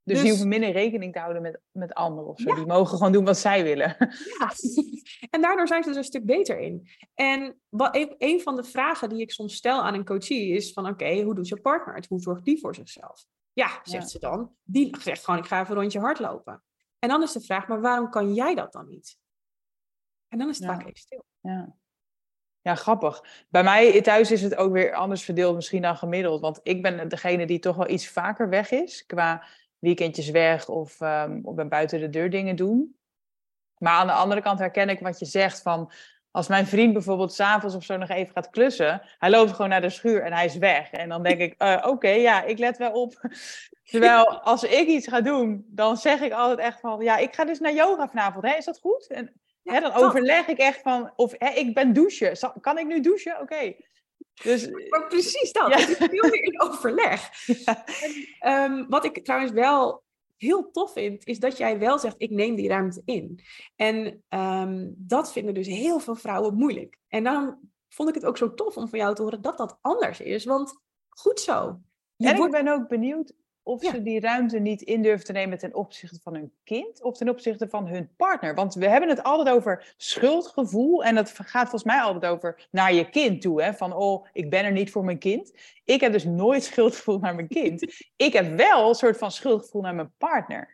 [0.04, 2.56] Dus, dus, die hoeven minder rekening te houden met, met anderen of zo.
[2.56, 3.96] Die mogen gewoon doen wat zij willen.
[4.40, 4.52] Ja,
[5.30, 6.88] en daardoor zijn ze er een stuk beter in.
[7.14, 10.74] En wat, een, een van de vragen die ik soms stel aan een coachie is
[10.74, 10.88] van...
[10.88, 12.06] oké, hoe doet je partner het?
[12.08, 13.26] Hoe zorgt die voor zichzelf?
[13.56, 14.56] Ja, zegt ze dan.
[14.64, 16.64] Die zegt gewoon, ik ga even een rondje hardlopen.
[17.00, 19.18] En dan is de vraag, maar waarom kan jij dat dan niet?
[20.28, 21.26] En dan is het vaak even stil.
[21.42, 21.76] Ja.
[22.62, 23.46] ja, grappig.
[23.50, 26.42] Bij mij thuis is het ook weer anders verdeeld misschien dan gemiddeld.
[26.42, 29.06] Want ik ben degene die toch wel iets vaker weg is.
[29.06, 29.46] Qua
[29.80, 32.98] weekendjes weg of, um, of buiten de deur dingen doen.
[33.78, 35.92] Maar aan de andere kant herken ik wat je zegt van
[36.36, 39.82] als mijn vriend bijvoorbeeld s'avonds of zo nog even gaat klussen, hij loopt gewoon naar
[39.82, 40.92] de schuur en hij is weg.
[40.92, 43.14] En dan denk ik, uh, oké, ja, ik let wel op.
[43.92, 47.46] Terwijl als ik iets ga doen, dan zeg ik altijd echt van, ja, ik ga
[47.46, 48.56] dus naar yoga vanavond, hè?
[48.56, 49.08] is dat goed?
[49.08, 53.00] En hè, dan overleg ik echt van, of hè, ik ben douchen, kan ik nu
[53.00, 53.42] douchen?
[53.42, 53.76] Oké.
[54.44, 55.78] Dus, maar precies dat, ja.
[55.80, 57.30] het is veel meer in overleg.
[58.40, 60.04] En, um, wat ik trouwens wel
[60.38, 63.40] heel tof vind, is dat jij wel zegt, ik neem die ruimte in.
[63.76, 67.00] En um, dat vinden dus heel veel vrouwen moeilijk.
[67.08, 69.78] En daarom vond ik het ook zo tof om van jou te horen dat dat
[69.82, 70.46] anders is.
[70.46, 71.80] Want goed zo.
[72.18, 73.34] en ik ben ook benieuwd
[73.68, 77.18] of ze die ruimte niet in durven te nemen ten opzichte van hun kind of
[77.18, 78.56] ten opzichte van hun partner.
[78.56, 82.94] Want we hebben het altijd over schuldgevoel en dat gaat volgens mij altijd over naar
[82.94, 83.64] je kind toe.
[83.64, 83.74] Hè?
[83.74, 85.54] Van, oh, ik ben er niet voor mijn kind.
[85.84, 88.06] Ik heb dus nooit schuldgevoel naar mijn kind.
[88.16, 90.74] ik heb wel een soort van schuldgevoel naar mijn partner.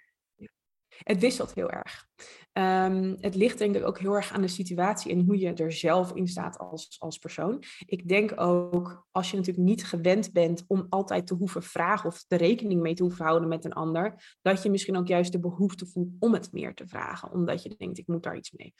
[1.03, 2.07] Het wisselt heel erg.
[2.51, 5.71] Ehm, het ligt denk ik ook heel erg aan de situatie en hoe je er
[5.71, 7.63] zelf in staat als, als persoon.
[7.85, 12.25] Ik denk ook, als je natuurlijk niet gewend bent om altijd te hoeven vragen of
[12.27, 15.39] de rekening mee te hoeven houden met een ander, dat je misschien ook juist de
[15.39, 18.73] behoefte voelt om het meer te vragen, omdat je denkt, ik moet daar iets mee.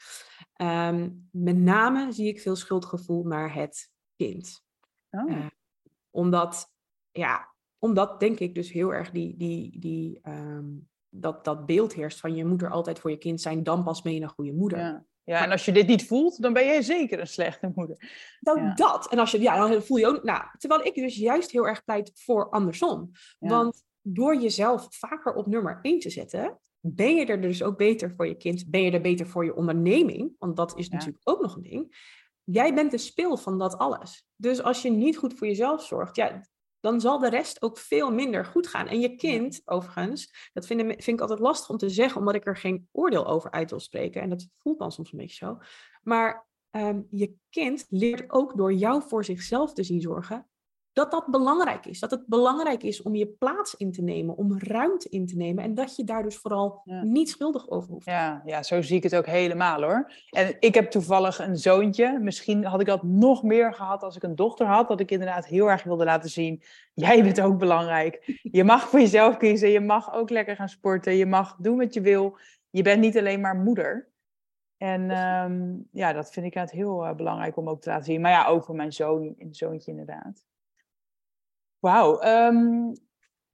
[0.52, 4.62] Ehm, met name zie ik veel schuldgevoel naar het kind.
[5.10, 5.30] Oh.
[5.30, 5.46] Uh,
[6.10, 6.72] omdat,
[7.10, 10.68] ja, omdat denk ik dus heel erg die, die, die ehm,
[11.14, 14.02] dat, dat beeld heerst van je moet er altijd voor je kind zijn, dan pas
[14.02, 14.78] ben je een goede moeder.
[14.78, 15.04] Ja.
[15.24, 18.10] Ja, en als je dit niet voelt, dan ben jij zeker een slechte moeder.
[18.40, 19.10] Dan dat.
[19.10, 21.84] En als je, ja, dan voel je ook, nou, terwijl ik dus juist heel erg
[21.84, 23.10] pleit voor andersom.
[23.38, 28.14] Want door jezelf vaker op nummer 1 te zetten, ben je er dus ook beter
[28.16, 31.40] voor je kind, ben je er beter voor je onderneming, want dat is natuurlijk ook
[31.40, 32.10] nog een ding.
[32.44, 34.26] Jij bent de speel van dat alles.
[34.36, 36.46] Dus als je niet goed voor jezelf zorgt, ja,
[36.82, 38.86] dan zal de rest ook veel minder goed gaan.
[38.86, 42.46] En je kind, overigens, dat vind, vind ik altijd lastig om te zeggen, omdat ik
[42.46, 44.22] er geen oordeel over uit wil spreken.
[44.22, 45.58] En dat voelt dan soms een beetje zo.
[46.02, 50.48] Maar ehm, je kind leert ook door jou voor zichzelf te zien zorgen,
[50.92, 52.00] dat dat belangrijk is.
[52.00, 55.64] Dat het belangrijk is om je plaats in te nemen, om ruimte in te nemen.
[55.64, 58.06] En dat je daar dus vooral niet schuldig over hoeft.
[58.06, 60.12] Ja, ja, zo zie ik het ook helemaal hoor.
[60.30, 62.18] En ik heb toevallig een zoontje.
[62.18, 64.88] Misschien had ik dat nog meer gehad als ik een dochter had.
[64.88, 66.62] Dat ik inderdaad heel erg wilde laten zien.
[66.94, 68.40] Jij bent ook belangrijk.
[68.42, 69.68] Je mag voor jezelf kiezen.
[69.68, 71.16] Je mag ook lekker gaan sporten.
[71.16, 72.38] Je mag doen wat je wil.
[72.70, 74.10] Je bent niet alleen maar moeder.
[74.76, 78.20] En ehm, ja, dat vind ik het heel uh, belangrijk om ook te laten zien.
[78.20, 80.44] Maar ja, ook voor mijn zoon, zoontje inderdaad.
[81.82, 82.18] Wauw.
[82.18, 82.92] Ehm,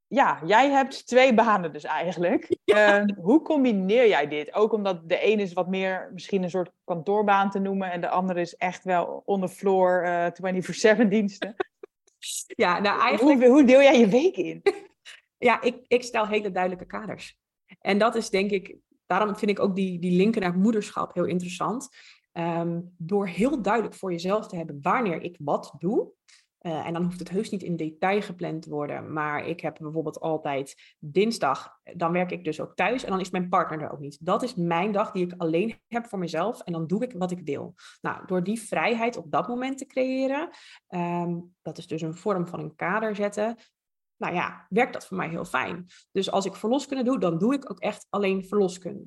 [0.07, 2.49] ja, jij hebt twee banen dus eigenlijk.
[2.65, 4.55] Ehm, hoe combineer jij dit?
[4.55, 8.09] Ook omdat de ene is wat meer misschien een soort kantoorbaan te noemen en de
[8.09, 10.27] andere is echt wel on the floor uh,
[11.05, 11.55] 24-7 diensten.
[12.47, 13.41] Ja, nou eigenlijk...
[13.41, 14.63] Hoe, hoe deel jij je week in?
[15.49, 17.39] ja, ik, ik stel hele duidelijke kaders.
[17.81, 18.77] En dat is denk ik,
[19.07, 21.89] daarom vind ik ook die, die linken naar moederschap heel interessant.
[22.33, 26.13] Ehm, door heel duidelijk voor jezelf te hebben wanneer ik wat doe,
[26.69, 29.13] uh, en dan hoeft het heus niet in detail gepland te worden.
[29.13, 33.31] Maar ik heb bijvoorbeeld altijd dinsdag, dan werk ik dus ook thuis en dan is
[33.31, 34.27] mijn partner er ook niet.
[34.27, 37.31] Dat is mijn dag die ik alleen heb voor mezelf en dan doe ik wat
[37.31, 37.75] ik wil.
[38.01, 40.51] Nou, door die vrijheid op dat moment te creëren,
[40.89, 43.57] um, dat is dus een vorm van een kader zetten.
[44.17, 45.87] Nou ja, werkt dat voor mij heel fijn.
[46.13, 49.05] Dus als ik verloskunde doe, dan doe ik ook echt alleen verloskunde.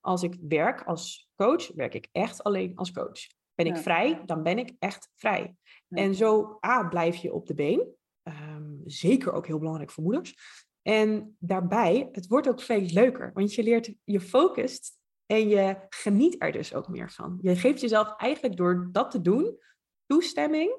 [0.00, 3.39] Als ik werk als coach, werk ik echt alleen als coach.
[3.64, 5.56] Ben ik vrij, dan ben ik echt vrij.
[5.88, 7.94] En zo, A, blijf je op de been.
[8.22, 10.34] Ehm, zeker ook heel belangrijk voor moeders.
[10.82, 16.42] En daarbij, het wordt ook veel leuker, want je leert, je focust en je geniet
[16.42, 17.38] er dus ook meer van.
[17.42, 19.58] Je geeft jezelf eigenlijk door dat te doen,
[20.06, 20.78] toestemming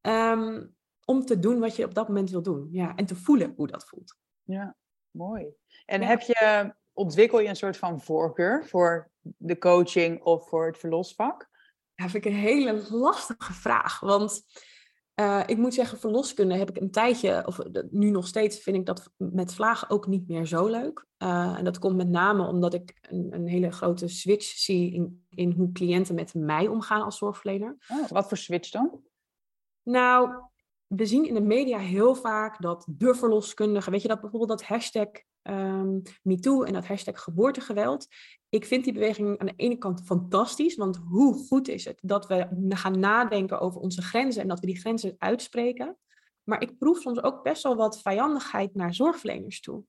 [0.00, 0.66] ehm,
[1.04, 2.68] om te doen wat je op dat moment wil doen.
[2.72, 4.16] Ja, en te voelen hoe dat voelt.
[4.42, 4.76] Ja,
[5.10, 5.46] mooi.
[5.84, 10.78] En heb je, ontwikkel je een soort van voorkeur voor de coaching of voor het
[10.78, 11.49] verlosvak?
[12.08, 14.00] Vind ik een hele lastige vraag.
[14.00, 14.42] Want
[15.20, 17.58] uh, ik moet zeggen, verloskunde heb ik een tijdje, of
[17.90, 21.06] nu nog steeds, vind ik dat met vlagen ook niet meer zo leuk.
[21.18, 25.26] Uh, en dat komt met name omdat ik een, een hele grote switch zie in,
[25.30, 27.76] in, hoe cliënten met mij omgaan als zorgverlener.
[27.88, 29.00] Oh, wat voor switch dan?
[29.82, 30.30] Nou,
[30.86, 34.68] we zien in de media heel vaak dat de verloskundige, weet je dat bijvoorbeeld dat
[34.68, 35.08] hashtag
[35.50, 38.06] um, MeToo en dat hashtag geboortegeweld.
[38.48, 42.26] Ik vind die beweging aan de ene kant fantastisch, want hoe goed is het dat
[42.26, 45.98] we gaan nadenken over onze grenzen en dat we die grenzen uitspreken.
[46.42, 49.84] Maar ik proef soms ook best wel wat vijandigheid naar zorgverleners toe.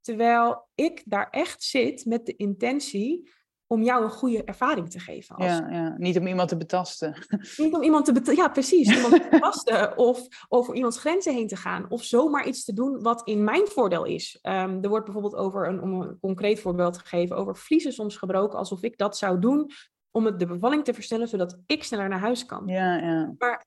[0.00, 3.30] Terwijl ik daar echt zit met de intentie
[3.72, 5.36] om jou een goede ervaring te geven.
[5.36, 5.46] Als...
[5.46, 7.16] Ja, ja, niet om iemand te betasten.
[7.56, 11.46] Niet om iemand te betasten, ja precies, iemand te betasten of over iemands grenzen heen
[11.46, 14.38] te gaan of zomaar iets te doen wat in mijn voordeel is.
[14.42, 18.16] Um, er wordt bijvoorbeeld over, een, om een concreet voorbeeld te geven, over vliezen soms
[18.16, 19.70] gebroken alsof ik dat zou doen
[20.10, 22.66] om het de bevalling te verstellen zodat ik sneller naar huis kan.
[22.66, 23.34] Ja, ja.
[23.38, 23.66] Maar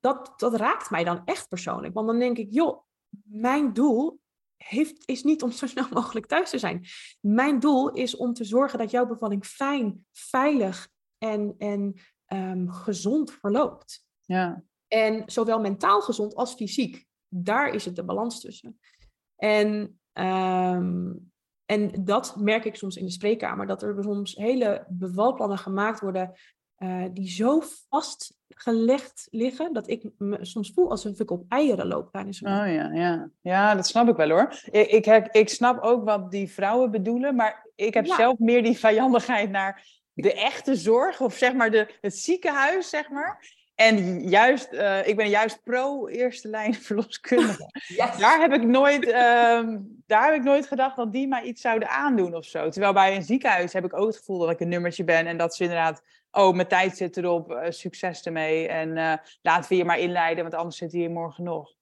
[0.00, 2.82] dat, dat raakt mij dan echt persoonlijk, want dan denk ik, joh,
[3.24, 4.20] mijn doel
[4.64, 6.84] heeft, is niet om zo snel mogelijk thuis te zijn.
[7.20, 10.88] Mijn doel is om te zorgen dat jouw bevalling fijn, veilig
[11.18, 11.94] en, en
[12.32, 14.06] um, gezond verloopt.
[14.20, 14.62] Ja.
[14.88, 17.06] En zowel mentaal gezond als fysiek.
[17.28, 18.80] Daar is het de balans tussen.
[19.36, 21.32] En, um,
[21.64, 26.34] en dat merk ik soms in de spreekkamer, dat er soms hele bevalplannen gemaakt worden
[26.82, 32.12] uh, die zo vastgelegd liggen dat ik me soms voel alsof ik op eieren loop
[32.12, 33.30] tijdens Oh ja, ja.
[33.40, 34.60] ja, dat snap ik wel hoor.
[34.70, 38.62] Ik, ik, heb, ik snap ook wat die vrouwen bedoelen, maar ik heb zelf meer
[38.62, 43.58] die vijandigheid naar de echte zorg, of zeg maar de, het ziekenhuis, zeg maar.
[43.80, 47.70] En juist, eh, ik ben juist pro eerste lijn verloskundige.
[47.86, 48.18] Yes.
[48.18, 51.88] Daar, heb ik nooit, ehm, daar heb ik nooit gedacht dat die mij iets zouden
[51.88, 52.68] aandoen of zo.
[52.68, 55.26] Terwijl bij een ziekenhuis heb ik ook het gevoel dat ik een nummertje ben.
[55.26, 58.68] En dat ze inderdaad, oh, mijn tijd zit erop, uh, succes ermee.
[58.68, 61.74] En uh, laten we je maar inleiden, want anders zit hier morgen nog.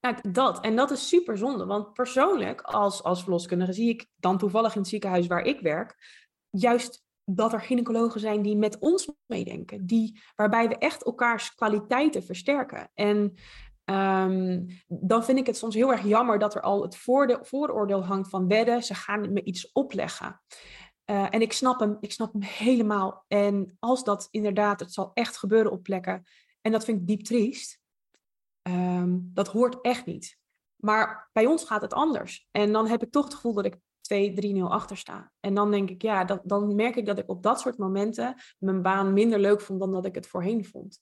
[0.00, 0.60] Nou, dat.
[0.60, 1.66] En dat is super zonde.
[1.66, 5.96] Want persoonlijk, als, als verloskundige, zie ik dan toevallig in het ziekenhuis waar ik werk,
[6.50, 9.86] juist dat er gynaecologen zijn die met ons meedenken.
[9.86, 12.90] Die, waarbij we echt elkaars kwaliteiten versterken.
[12.94, 13.34] En
[13.84, 16.96] um, dan vind ik het soms heel erg jammer dat er al het
[17.42, 20.40] vooroordeel hangt van wedden, ze gaan me iets opleggen.
[21.10, 23.24] Uh, en ik snap, hem, ik snap hem helemaal.
[23.28, 26.24] En als dat inderdaad, het zal echt gebeuren op plekken.
[26.60, 27.80] En dat vind ik diep triest.
[28.62, 30.38] Um, dat hoort echt niet.
[30.76, 32.48] Maar bij ons gaat het anders.
[32.50, 35.32] En dan heb ik toch het gevoel dat ik 2, 3-0 achter sta.
[35.40, 38.82] En dan denk ik, ja, dan merk ik dat ik op dat soort momenten mijn
[38.82, 41.00] baan minder leuk vond dan dat ik het voorheen vond.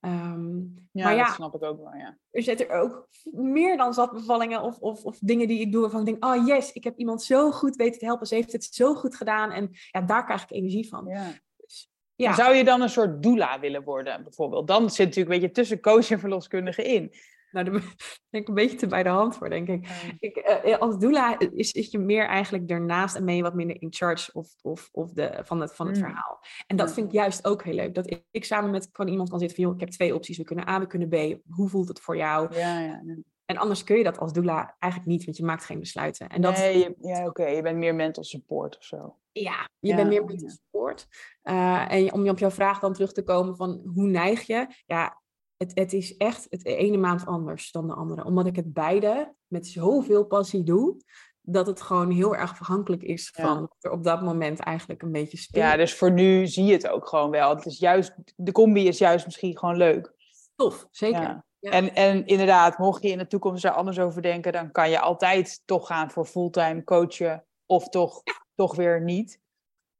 [0.00, 2.18] Um, ja, maar ja, dat snap ik ook wel, ja.
[2.30, 5.80] Er zitten er ook meer dan zat bevallingen of, of, of dingen die ik doe
[5.80, 8.26] waarvan ik denk, oh yes, ik heb iemand zo goed weten te helpen.
[8.26, 11.06] Ze heeft het zo goed gedaan en ja, daar krijg ik energie van.
[11.06, 11.32] Ja.
[11.56, 12.34] Dus, ja.
[12.34, 14.66] Zou je dan een soort doula willen worden, bijvoorbeeld?
[14.66, 17.12] Dan zit natuurlijk een beetje tussen coach en verloskundige in.
[17.50, 17.82] Nou, daar
[18.30, 19.88] ben ik een beetje te bij de hand voor, denk ik.
[20.18, 23.82] ik uh, als doula is, is je meer eigenlijk daarnaast en ben je wat minder
[23.82, 26.02] in charge of, of, of de, van het, van het mm.
[26.02, 26.40] verhaal.
[26.66, 27.94] En dat vind ik juist ook heel leuk.
[27.94, 30.36] Dat ik, ik samen met gewoon iemand kan zitten van, joh, ik heb twee opties.
[30.36, 31.40] We kunnen A, we kunnen B.
[31.48, 32.54] Hoe voelt het voor jou?
[32.54, 33.02] Ja.
[33.44, 36.28] En anders kun je dat als doula eigenlijk niet, want je maakt geen besluiten.
[36.28, 36.56] En dat...
[36.56, 37.46] Nee, je, ja, oké.
[37.46, 39.16] Je bent meer mental support of zo.
[39.32, 41.06] Ja, je bent meer mental support.
[41.44, 44.66] Uh, en om op jouw vraag dan terug te komen van hoe neig je?
[44.86, 45.20] Ja,
[45.60, 48.24] het, het is echt het ene maand anders dan de andere.
[48.24, 50.96] Omdat ik het beide met zoveel passie doe,
[51.40, 55.12] dat het gewoon heel erg afhankelijk is van wat er op dat moment eigenlijk een
[55.12, 55.64] beetje speelt.
[55.64, 57.54] Ja, dus voor nu zie je het ook gewoon wel.
[57.54, 60.12] Het is juist, de combi is juist misschien gewoon leuk.
[60.54, 61.22] Tof, zeker.
[61.22, 61.44] Ja.
[61.58, 61.70] Ja.
[61.70, 65.00] En, en inderdaad, mocht je in de toekomst er anders over denken, dan kan je
[65.00, 68.22] altijd toch gaan voor fulltime coachen of toch,
[68.54, 69.40] toch weer niet.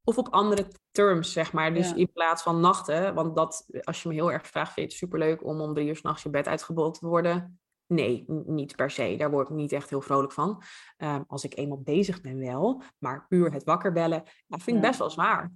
[0.05, 1.75] Of op andere terms, zeg maar.
[1.75, 4.93] Dus in plaats van nachten, want dat, als je me heel erg vraagt, vind je
[4.93, 7.61] het superleuk om om drie uur s'nachts je bed uitgebold te worden?
[7.87, 9.15] Nee, niet per se.
[9.19, 10.63] Daar word ik niet echt heel vrolijk van.
[10.99, 14.83] Um, als ik eenmaal bezig ben wel, maar puur het wakker bellen, dat vind ik
[14.83, 15.53] best wel zwaar.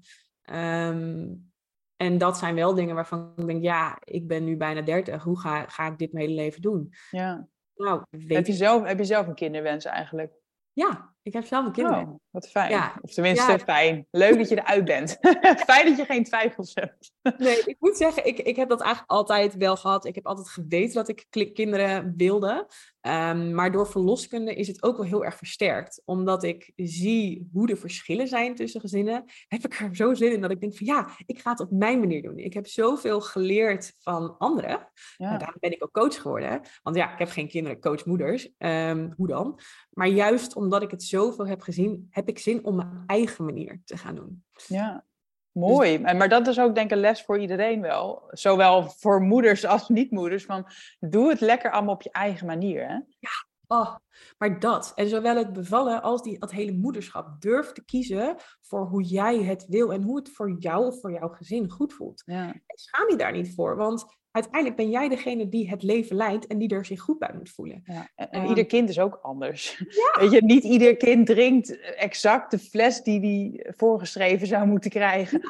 [0.53, 1.53] Um,
[1.97, 5.23] en dat zijn wel dingen waarvan ik denk, ja, ik ben nu bijna dertig.
[5.23, 6.93] Hoe ga, ga ik dit mijn hele leven doen?
[7.11, 7.49] Ja.
[7.75, 10.33] Nou, weet heb, je zelf, heb je zelf een kinderwens eigenlijk?
[10.75, 12.07] Ja, ik heb zelf een kinderen.
[12.07, 12.70] Oh, wat fijn.
[12.70, 12.99] Ja.
[13.01, 14.07] Of tenminste, fijn.
[14.11, 15.18] Leuk dat je eruit bent.
[15.70, 17.12] fijn dat je geen twijfels hebt.
[17.39, 20.05] nee, ik moet zeggen, ik, ik heb dat eigenlijk altijd wel gehad.
[20.05, 22.66] Ik heb altijd geweten dat ik kinderen wilde.
[23.07, 26.03] Um, maar door verloskunde is het ook wel heel erg versterkt.
[26.05, 29.25] Omdat ik zie hoe de verschillen zijn tussen gezinnen.
[29.49, 31.71] Heb ik er zo zin in dat ik denk van ja, ik ga het op
[31.71, 32.39] mijn manier doen.
[32.39, 34.89] Ik heb zoveel geleerd van anderen.
[35.17, 35.33] Ja.
[35.33, 36.61] En daarom ben ik ook coach geworden.
[36.83, 38.49] Want ja, ik heb geen kinderen, coach moeders.
[38.59, 39.61] Um, hoe dan?
[39.91, 43.81] Maar juist omdat ik het zoveel heb gezien, heb ik zin om mijn eigen manier
[43.85, 44.45] te gaan doen.
[44.67, 45.05] Ja,
[45.55, 46.03] mooi.
[46.03, 46.13] Dus...
[46.13, 48.23] Maar dat is ook denk ik een les voor iedereen wel.
[48.31, 50.45] Zowel voor moeders als niet-moeders.
[50.45, 50.67] Van
[51.01, 52.89] doe het lekker allemaal op je eigen manier.
[52.89, 52.95] Hè?
[53.19, 53.97] Ja, oh,
[54.39, 54.93] maar dat.
[54.95, 57.41] En zowel het bevallen als die, dat hele moederschap.
[57.41, 61.13] Durf te kiezen voor hoe jij het wil en hoe het voor jou of voor
[61.13, 62.23] jouw gezin goed voelt.
[62.27, 62.47] Ja.
[62.47, 63.77] En schaam je daar niet voor.
[63.77, 67.35] Want uiteindelijk ben jij degene die het leven leidt en die er zich goed bij
[67.35, 67.82] moet voelen.
[67.85, 69.82] Ja, en, um, ieder kind is ook anders.
[69.89, 70.20] Ja.
[70.20, 75.41] Weet je, niet ieder kind drinkt exact de fles die hij voorgeschreven zou moeten krijgen.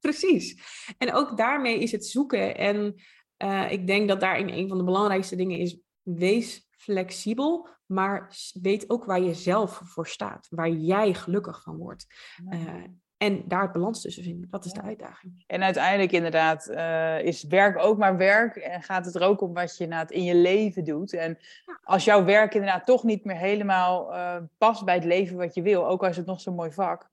[0.00, 0.62] Precies.
[0.98, 2.56] En ook daarmee is het zoeken.
[2.56, 2.94] En
[3.38, 8.90] uh, ik denk dat daarin een van de belangrijkste dingen is: wees flexibel, maar weet
[8.90, 12.06] ook waar je zelf voor staat, waar jij gelukkig van wordt.
[12.52, 12.84] Uh,
[13.20, 15.44] en daar het balans tussen vinden, dat is de uitdaging.
[15.46, 18.56] En uiteindelijk inderdaad uh, is werk ook maar werk.
[18.56, 21.12] En gaat het er ook om wat je in je leven doet.
[21.12, 21.38] En
[21.82, 25.62] als jouw werk inderdaad toch niet meer helemaal uh, past bij het leven wat je
[25.62, 27.10] wil, ook al is het nog zo'n mooi vak,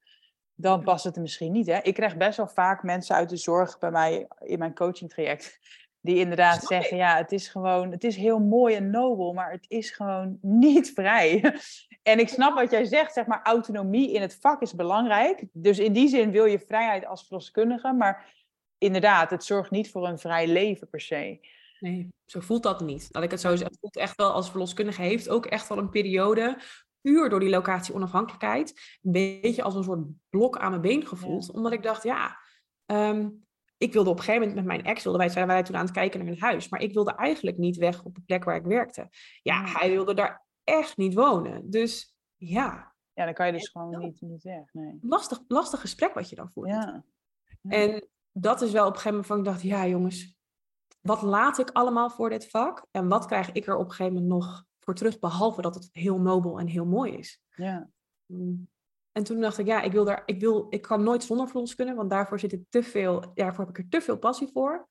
[0.55, 1.67] dan past het er misschien niet.
[1.67, 1.79] Hè?
[1.81, 5.59] Ik krijg best wel vaak mensen uit de zorg bij mij in mijn coaching traject.
[6.07, 9.65] Die inderdaad zeggen, ja, het is gewoon, het is heel mooi en nobel, maar het
[9.67, 11.53] is gewoon niet vrij.
[12.03, 15.43] En ik snap wat jij zegt, zeg maar, autonomie in het vak is belangrijk.
[15.51, 18.33] Dus in die zin wil je vrijheid als verloskundige, maar
[18.77, 21.39] inderdaad, het zorgt niet voor een vrij leven per se.
[21.79, 23.11] Nee, zo voelt dat niet.
[23.11, 23.67] Dat ik het zo zeg.
[23.67, 26.57] Het voelt echt wel als verloskundige heeft ook echt wel een periode,
[27.01, 31.51] puur door die locatie onafhankelijkheid, een beetje als een soort blok aan mijn been gevoeld.
[31.51, 32.39] Omdat ik dacht, ja,
[32.85, 33.46] um,
[33.77, 35.85] ik wilde op een gegeven moment met mijn ex, wilden wij, zijn wij toen aan
[35.85, 36.69] het kijken naar een huis.
[36.69, 39.09] Maar ik wilde eigenlijk niet weg op de plek waar ik werkte.
[39.41, 41.69] Ja, hij wilde daar echt niet wonen.
[41.69, 42.95] Dus ja.
[43.13, 44.73] Ja, dan kan je dus gewoon niet, niet weg.
[44.73, 44.97] Nee.
[45.01, 46.69] Lastig, lastig gesprek wat je dan voert.
[46.69, 47.03] Ja.
[47.61, 50.35] En dat is wel op een gegeven moment van ik dacht, ja jongens,
[51.01, 52.87] wat laat ik allemaal voor dit vak?
[52.91, 55.89] En wat krijg ik er op een gegeven moment nog voor terug, behalve dat het
[55.91, 57.41] heel nobel en heel mooi is?
[57.55, 57.89] Ja.
[59.17, 61.95] En toen dacht ik, ja, ik wil daar, ik wil, ik kan nooit zonder kunnen,
[61.95, 64.87] want daarvoor zit ik te veel, daarvoor heb ik er te veel passie voor.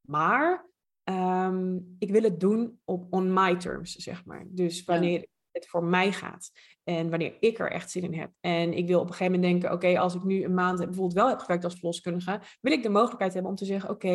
[0.00, 0.70] Maar
[1.02, 4.44] ehm, ik wil het doen op on my terms, zeg maar.
[4.48, 6.50] Dus wanneer het voor mij gaat
[6.84, 8.30] en wanneer ik er echt zin in heb.
[8.40, 11.12] En ik wil op een gegeven moment denken, oké, als ik nu een maand bijvoorbeeld
[11.12, 14.06] wel heb gewerkt als verloskundige, wil ik de mogelijkheid hebben om te zeggen, oké,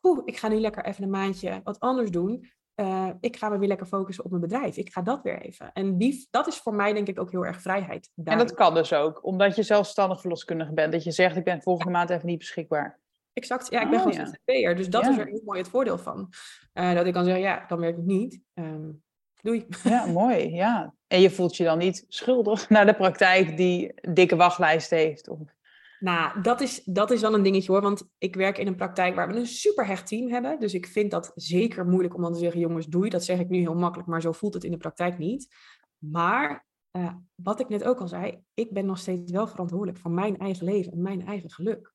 [0.00, 2.50] okay, ik ga nu lekker even een maandje wat anders doen.
[2.80, 4.76] Uh, ik ga me weer lekker focussen op mijn bedrijf.
[4.76, 5.72] Ik ga dat weer even.
[5.72, 8.10] En die, dat is voor mij denk ik ook heel erg vrijheid.
[8.24, 10.92] En dat kan dus ook, omdat je zelfstandig verloskundige bent.
[10.92, 12.98] Dat je zegt, ik ben volgende maand even niet beschikbaar.
[13.32, 14.76] Exact, ja, ik ben oh, gewoon ZZP'er.
[14.76, 16.32] Dus dat is er heel mooi het voordeel van.
[16.74, 18.40] Uh, dat ik kan zeggen, ja, dan werk ik niet.
[18.54, 19.02] Um,
[19.42, 19.66] doei.
[19.84, 20.94] Ja, mooi, ja.
[21.06, 25.28] En je voelt je dan niet schuldig naar de praktijk die dikke wachtlijst heeft?
[25.28, 25.38] Of...
[26.06, 27.80] Nou, dat is, dat is dan een dingetje hoor.
[27.80, 30.60] Want ik werk in een praktijk waar we een super hecht team hebben.
[30.60, 33.10] Dus ik vind dat zeker moeilijk om dan te zeggen: jongens, doei.
[33.10, 35.54] Dat zeg ik nu heel makkelijk, maar zo voelt het in de praktijk niet.
[35.98, 40.10] Maar uh, wat ik net ook al zei, ik ben nog steeds wel verantwoordelijk voor
[40.10, 41.94] mijn eigen leven en mijn eigen geluk.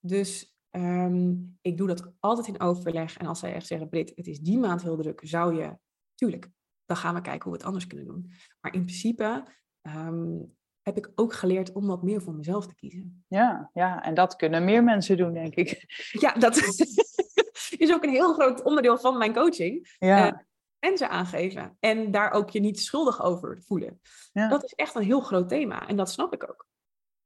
[0.00, 3.16] Dus um, ik doe dat altijd in overleg.
[3.16, 5.78] En als zij echt zeggen: Brit, het is die maand heel druk, zou je.
[6.14, 6.50] Tuurlijk,
[6.84, 8.30] dan gaan we kijken hoe we het anders kunnen doen.
[8.60, 9.46] Maar in principe
[9.82, 10.56] um,
[10.88, 13.24] heb ik ook geleerd om wat meer voor mezelf te kiezen.
[13.28, 15.84] Ja, ja, en dat kunnen meer mensen doen, denk ik.
[16.20, 16.56] Ja, dat
[17.78, 19.96] is ook een heel groot onderdeel van mijn coaching.
[19.98, 20.26] Ja.
[20.26, 20.38] Uh,
[20.78, 24.00] mensen aangeven en daar ook je niet schuldig over voelen.
[24.32, 24.48] Ja.
[24.48, 26.66] Dat is echt een heel groot thema en dat snap ik ook.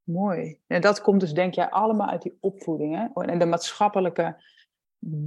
[0.02, 0.60] Mooi.
[0.66, 3.22] En dat komt dus denk jij allemaal uit die opvoeding hè?
[3.24, 4.42] en de maatschappelijke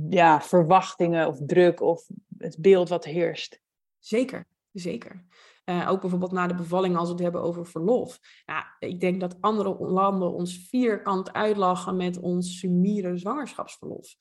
[0.10, 2.08] ja, verwachtingen of druk of
[2.38, 3.60] het beeld wat heerst.
[4.00, 5.26] Zeker, zeker.
[5.70, 8.20] Uh, ook bijvoorbeeld na de bevalling als we het hebben over verlof.
[8.45, 14.16] Nou, ik denk dat andere landen ons vierkant uitlachen met ons sumiere zwangerschapsverlof.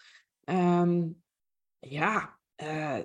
[0.45, 1.23] Um,
[1.79, 2.99] ja, uh,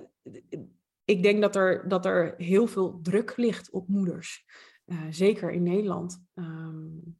[1.04, 4.46] ik denk dat er, dat er heel veel druk ligt op moeders.
[4.86, 6.24] Uh, zeker in Nederland.
[6.34, 7.18] Um,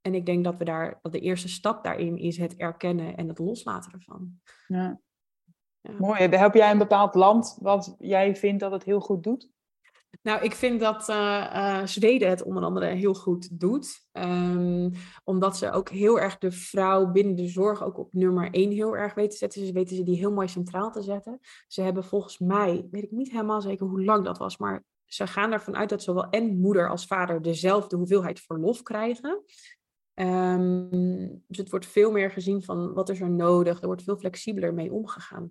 [0.00, 3.28] en ik denk dat we daar, dat de eerste stap daarin is het erkennen en
[3.28, 4.40] het loslaten ervan.
[4.66, 5.00] Ja.
[5.80, 5.92] Ja.
[5.98, 6.20] Mooi.
[6.20, 9.50] Heb jij een bepaald land wat jij vindt dat het heel goed doet?
[10.22, 14.08] Nou, ik vind dat uh, Zweden het onder andere heel goed doet.
[14.12, 14.92] Um,
[15.24, 18.96] omdat ze ook heel erg de vrouw binnen de zorg ook op nummer één heel
[18.96, 19.66] erg weten te zetten.
[19.66, 21.40] Ze weten ze die heel mooi centraal te zetten.
[21.66, 25.26] Ze hebben volgens mij, weet ik niet helemaal zeker hoe lang dat was, maar ze
[25.26, 29.42] gaan ervan uit dat zowel en moeder als vader dezelfde hoeveelheid verlof krijgen.
[30.14, 33.80] Um, dus het wordt veel meer gezien van wat is er nodig.
[33.80, 35.50] Er wordt veel flexibeler mee omgegaan.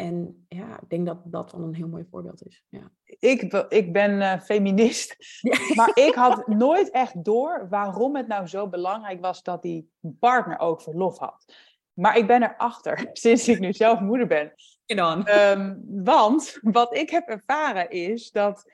[0.00, 2.64] En ja, ik denk dat dat wel een heel mooi voorbeeld is.
[2.68, 2.90] Ja.
[3.04, 5.16] Ik, ik ben uh, feminist,
[5.76, 10.58] maar ik had nooit echt door waarom het nou zo belangrijk was dat die partner
[10.58, 11.54] ook verlof had.
[11.92, 14.52] Maar ik ben erachter, sinds ik nu zelf moeder ben.
[14.86, 18.70] Um, want wat ik heb ervaren is dat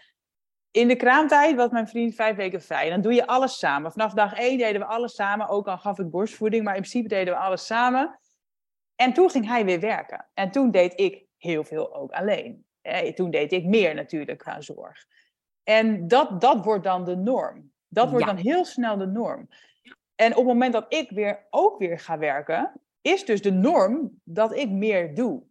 [0.70, 2.90] in de kraamtijd was mijn vriend vijf weken vrij.
[2.90, 3.92] dan doe je alles samen.
[3.92, 5.48] Vanaf dag één deden we alles samen.
[5.48, 8.18] Ook al gaf ik borstvoeding, maar in principe deden we alles samen.
[8.97, 10.26] En toen ging hij weer werken.
[10.34, 12.64] En toen deed ik heel veel ook alleen.
[13.14, 15.07] toen deed ik meer natuurlijk qua zorg.
[15.62, 17.72] En dat, dat wordt dan de norm.
[17.88, 19.49] Dat wordt dan heel snel de norm.
[20.14, 24.20] En op het moment dat ik weer ook weer ga werken, is dus de norm
[24.24, 25.42] dat ik meer doe.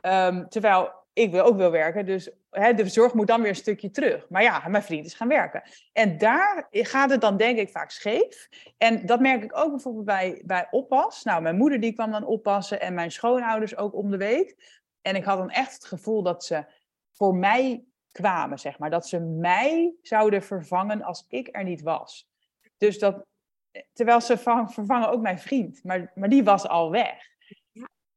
[0.00, 3.90] Ehm, terwijl ik wil ook wil werken, dus de zorg moet dan weer een stukje
[3.90, 4.28] terug.
[4.28, 5.62] Maar ja, mijn vriend is gaan werken.
[5.92, 8.48] En daar gaat het dan denk ik vaak scheef.
[8.78, 11.22] En dat merk ik ook bijvoorbeeld bij, bij oppas.
[11.22, 14.56] Nou, mijn moeder die kwam dan oppassen en mijn schoonouders ook om de week.
[15.02, 16.64] En ik had dan echt het gevoel dat ze
[17.12, 18.90] voor mij kwamen, zeg maar.
[18.90, 22.28] Dat ze mij zouden vervangen als ik er niet was.
[22.78, 23.26] Dus dat,
[23.92, 27.34] terwijl ze vervangen ook mijn vriend, maar, maar die was al weg.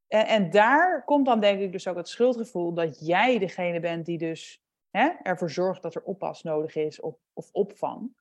[0.10, 4.05] En, en, daar komt dan denk ik dus ook het schuldgevoel dat jij degene bent
[4.05, 8.18] die dus hè, ervoor zorgt dat er oppas nodig is of, of opvang.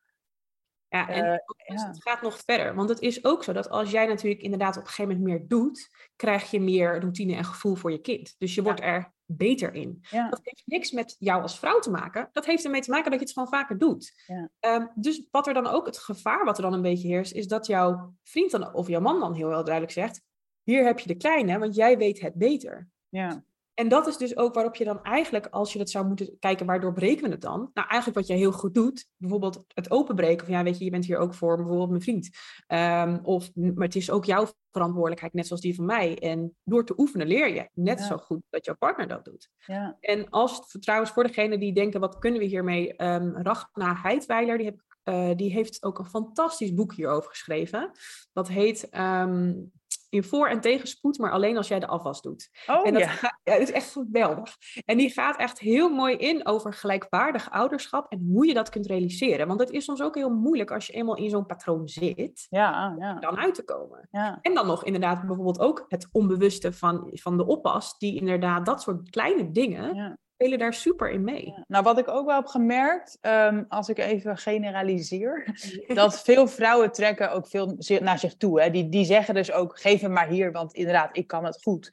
[0.88, 2.74] Ja, en uh, het gaat nog verder.
[2.74, 5.48] Want het is ook zo dat als jij natuurlijk inderdaad op een gegeven moment meer
[5.48, 8.34] doet, krijg je meer routine en gevoel voor je kind.
[8.38, 10.04] Dus je wordt er beter in.
[10.10, 12.28] Dat heeft niks met jou als vrouw te maken.
[12.32, 14.22] Dat heeft ermee te maken dat je het gewoon vaker doet.
[14.26, 14.74] Ja.
[14.74, 17.46] Um, dus wat er dan ook, het gevaar wat er dan een beetje heerst, is
[17.46, 20.22] dat jouw vriend dan, of jouw man dan heel wel duidelijk zegt,
[20.70, 22.88] hier heb je de kleine, want jij weet het beter.
[23.08, 23.44] Ja.
[23.74, 26.66] En dat is dus ook waarop je dan eigenlijk, als je dat zou moeten kijken,
[26.66, 27.70] waardoor breken we het dan?
[27.74, 30.90] Nou, eigenlijk wat jij heel goed doet, bijvoorbeeld het openbreken van, ja, weet je, je
[30.90, 32.28] bent hier ook voor bijvoorbeeld mijn vriend.
[32.66, 36.18] Um, of, maar het is ook jouw verantwoordelijkheid, net zoals die van mij.
[36.18, 39.50] En door te oefenen leer je net zo goed dat jouw partner dat doet.
[39.58, 39.96] Ja.
[40.00, 43.02] En als, trouwens, voor degene die denken, wat kunnen we hiermee?
[43.02, 47.90] Um, Rachna Heidweiler, die, heb, uh, die heeft ook een fantastisch boek hierover geschreven.
[48.32, 49.72] Dat heet um,
[50.10, 52.48] in voor- en tegenspoed, maar alleen als jij de afwas doet.
[52.66, 53.08] Oh en dat, ja.
[53.08, 54.56] gaat- ja, dat is echt geweldig.
[54.84, 58.86] En die gaat echt heel mooi in over gelijkwaardig ouderschap en hoe je dat kunt
[58.86, 59.46] realiseren.
[59.46, 62.94] Want het is soms ook heel moeilijk als je eenmaal in zo'n patroon zit, Ja,
[62.98, 64.08] ja, dan uit te komen.
[64.10, 64.38] ja.
[64.42, 68.82] En dan nog inderdaad bijvoorbeeld ook het onbewuste van, van de oppas, die inderdaad dat
[68.82, 70.16] soort kleine dingen ja.
[70.38, 71.46] Spelen daar super in mee.
[71.46, 71.64] Ja.
[71.68, 75.54] Nou, wat ik ook wel heb gemerkt, ehm, als ik even generaliseer,
[75.94, 78.60] dat veel vrouwen trekken ook veel naar zich toe.
[78.60, 78.70] Hè.
[78.70, 81.92] Die, die zeggen dus ook, geef hem maar hier, want inderdaad, ik kan het goed.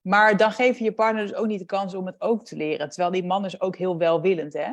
[0.00, 2.56] Maar dan geef je je partner dus ook niet de kans om het ook te
[2.56, 2.88] leren.
[2.88, 4.52] Terwijl die man is ook heel welwillend.
[4.52, 4.70] Hè?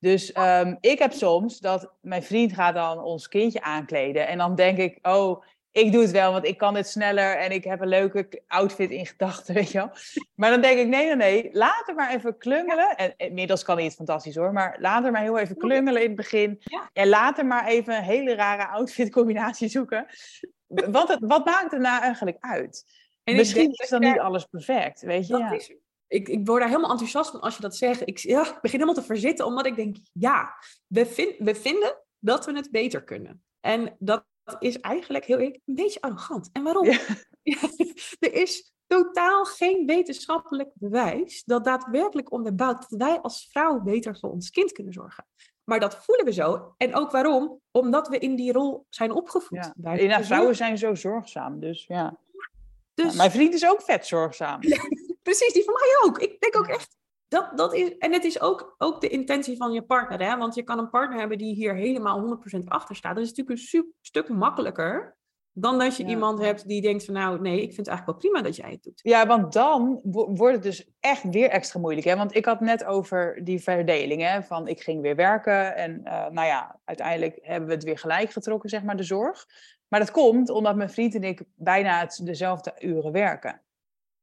[0.00, 4.26] Dus ehm, ik heb soms dat mijn vriend gaat dan ons kindje aankleden.
[4.26, 5.42] En dan denk ik, oh,
[5.74, 7.36] ik doe het wel, want ik kan dit sneller.
[7.36, 9.90] En ik heb een leuke outfit in gedachten, weet je wel.
[10.34, 12.96] Maar dan denk ik, nee, nee, nee, laat het maar even klungelen.
[12.96, 14.52] En inmiddels kan hij het fantastisch hoor.
[14.52, 16.56] Maar laat er maar heel even klungelen in het begin.
[16.60, 16.90] Ja.
[16.92, 20.06] En laat er maar even een hele rare outfit combinatie zoeken.
[20.68, 22.84] Het, wat maakt het nou eigenlijk uit?
[23.24, 25.32] En Misschien is dan niet alles perfect, weet je?
[25.32, 25.52] Dat Ja.
[25.52, 25.74] is,
[26.06, 28.08] ik, ik word daar helemaal enthousiast van als je dat zegt.
[28.08, 30.54] Ik, ja, ik begin helemaal te verzitten, omdat ik denk, ja,
[30.86, 33.42] we, vin- we vinden dat we het beter kunnen.
[33.60, 34.24] En dat
[34.58, 36.50] is eigenlijk heel eerlijk een beetje arrogant.
[36.52, 36.86] En waarom?
[36.86, 36.98] Ja.
[38.18, 44.30] er is totaal geen wetenschappelijk bewijs dat daadwerkelijk onderbouwt dat wij als vrouw beter voor
[44.30, 45.26] ons kind kunnen zorgen.
[45.64, 46.74] Maar dat voelen we zo.
[46.76, 47.60] En ook waarom?
[47.70, 49.72] Omdat we in die rol zijn opgevoed.
[49.82, 50.22] Ja.
[50.24, 52.18] Vrouwen zijn zo zorgzaam, dus ja.
[52.94, 54.60] Dus, Ja, Mijn vriend is ook vet zorgzaam.
[55.22, 56.18] Precies, die van mij ook.
[56.18, 56.96] Ik denk ook echt,
[57.28, 60.36] dat, dat is, en het is ook, ook de intentie van je partner, hè?
[60.36, 63.14] want je kan een partner hebben die hier helemaal 100% achter staat.
[63.14, 65.16] Dat is natuurlijk een su- stuk makkelijker
[65.56, 66.08] dan dat je Ja.
[66.08, 68.70] iemand hebt die denkt van nou, nee, ik vind het eigenlijk wel prima dat jij
[68.70, 69.00] het doet.
[69.02, 72.06] Ja, want dan wo- wordt het dus echt weer extra moeilijk.
[72.06, 72.16] Hè?
[72.16, 74.22] Want ik had net over die verdeling.
[74.22, 74.42] Hè?
[74.42, 75.76] Van ik ging weer werken.
[75.76, 79.46] En eh, nou ja, uiteindelijk hebben we het weer gelijk getrokken, zeg maar, de zorg.
[79.88, 83.60] Maar dat komt omdat mijn vriend en ik bijna het, dezelfde uren werken.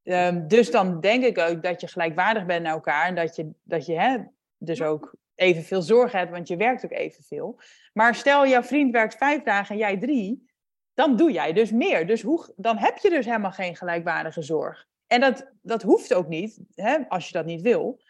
[0.03, 3.05] Ehm, dus dan denk ik ook dat je gelijkwaardig bent naar elkaar.
[3.05, 4.17] En dat je, dat je hè,
[4.57, 7.59] dus ook evenveel zorg hebt, want je werkt ook evenveel.
[7.93, 10.49] Maar stel, jouw vriend werkt vijf dagen en jij drie.
[10.93, 12.07] Dan doe jij dus meer.
[12.07, 14.87] Dus hoe, dan heb je dus helemaal geen gelijkwaardige zorg.
[15.07, 18.01] En dat, dat hoeft ook niet, hè, als je dat niet wil.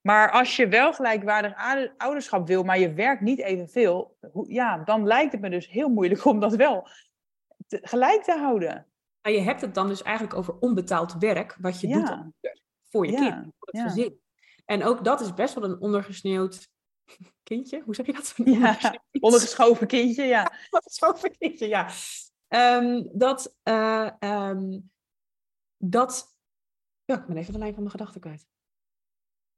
[0.00, 5.06] Maar als je wel gelijkwaardig ouder- ouderschap wil, maar je werkt niet evenveel, ja, dan
[5.06, 6.88] lijkt het me dus heel moeilijk om dat wel
[7.66, 8.86] te- gelijk te houden.
[9.22, 12.32] Maar je hebt het dan dus eigenlijk over onbetaald werk, wat je doet Ja.
[12.88, 13.82] voor je Ja, kind, voor het ja.
[13.88, 14.20] gezin.
[14.64, 16.68] En ook dat is best wel een ondergesneeuwd
[17.42, 17.80] kindje.
[17.84, 18.34] Hoe zeg je dat?
[19.20, 20.42] Ondergeschoven kindje, ja.
[20.70, 21.90] Ondergeschoven kindje, ja.
[22.48, 24.78] Ehm, dat, eh, ehm,
[25.76, 26.36] dat,
[27.04, 28.46] ja, ik ben even de lijn van mijn gedachten kwijt.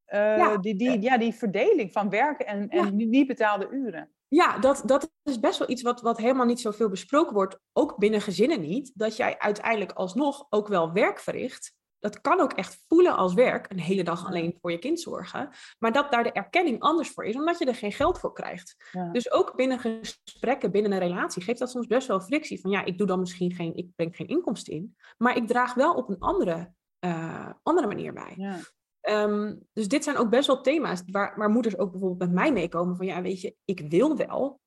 [0.05, 0.57] Eh, Ja.
[0.57, 4.13] Die, die, ja, die verdeling van werken en, en niet betaalde uren.
[4.35, 7.99] Ja, dat, dat is best wel iets wat, wat helemaal niet zoveel besproken wordt, ook
[7.99, 11.75] binnen gezinnen niet, dat jij uiteindelijk alsnog ook wel werk verricht.
[11.99, 15.51] Dat kan ook echt voelen als werk, een hele dag alleen voor je kind zorgen.
[15.79, 18.77] Maar dat daar de erkenning anders voor is, omdat je er geen geld voor krijgt.
[18.93, 19.09] Ja.
[19.09, 22.61] Dus ook binnen gesprekken, binnen een relatie, geeft dat soms best wel frictie.
[22.61, 25.75] Van ja, ik doe dan misschien geen, ik breng geen inkomsten in, maar ik draag
[25.75, 28.35] wel op een andere, eh, andere manier bij.
[28.37, 28.59] Ja.
[29.03, 32.53] Ehm, dus dit zijn ook best wel thema's waar, waar moeders ook bijvoorbeeld met mij
[32.53, 34.61] meekomen van ja, weet je, ik wil wel,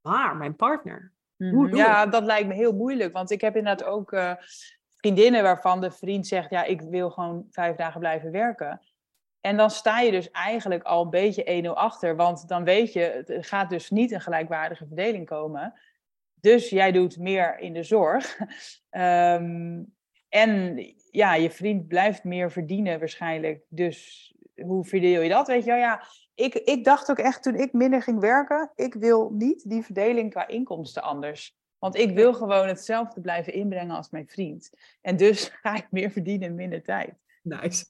[0.00, 1.12] maar mijn partner.
[1.36, 1.70] Hoe Mhm.
[1.70, 3.12] doe Ja, dat lijkt me heel moeilijk.
[3.12, 4.32] Want ik heb inderdaad ook eh,
[4.88, 8.80] vriendinnen waarvan de vriend zegt: Ja, ik wil gewoon vijf dagen blijven werken.
[9.40, 12.16] En dan sta je dus eigenlijk al een beetje 1-0 achter.
[12.16, 15.80] Want dan weet je, het gaat dus niet een gelijkwaardige verdeling komen.
[16.34, 18.38] Dus jij doet meer in de zorg.
[18.90, 19.82] Ehm,
[20.28, 20.78] en
[21.10, 23.64] ja, je vriend blijft meer verdienen waarschijnlijk.
[23.68, 25.46] Dus hoe verdeel je dat?
[25.46, 26.02] Weet je wel, ja.
[26.34, 30.30] Ik, ik dacht ook echt toen ik minder ging werken, ik wil niet die verdeling
[30.30, 31.58] qua inkomsten anders.
[31.78, 34.70] Want ik wil gewoon hetzelfde blijven inbrengen als mijn vriend.
[35.00, 37.14] En dus ga ik meer verdienen in minder tijd.
[37.42, 37.84] Nice.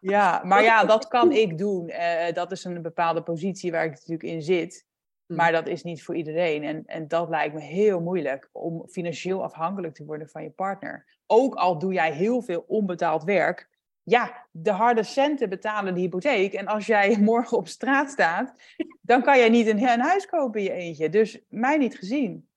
[0.00, 1.88] Ja, maar ja, dat kan ik doen.
[1.88, 4.86] Eh, dat is een bepaalde positie waar ik natuurlijk in zit.
[5.26, 5.36] Mm.
[5.36, 6.64] Maar dat is niet voor iedereen.
[6.64, 11.13] En, en dat lijkt me heel moeilijk om financieel afhankelijk te worden van je partner.
[11.26, 13.68] Ook al doe jij heel veel onbetaald werk.
[14.02, 16.52] Ja, de harde centen betalen de hypotheek.
[16.52, 18.54] En als jij morgen op straat staat,
[19.00, 21.08] dan kan jij niet een, huis kopen in je eentje.
[21.08, 22.48] Dus mij niet gezien.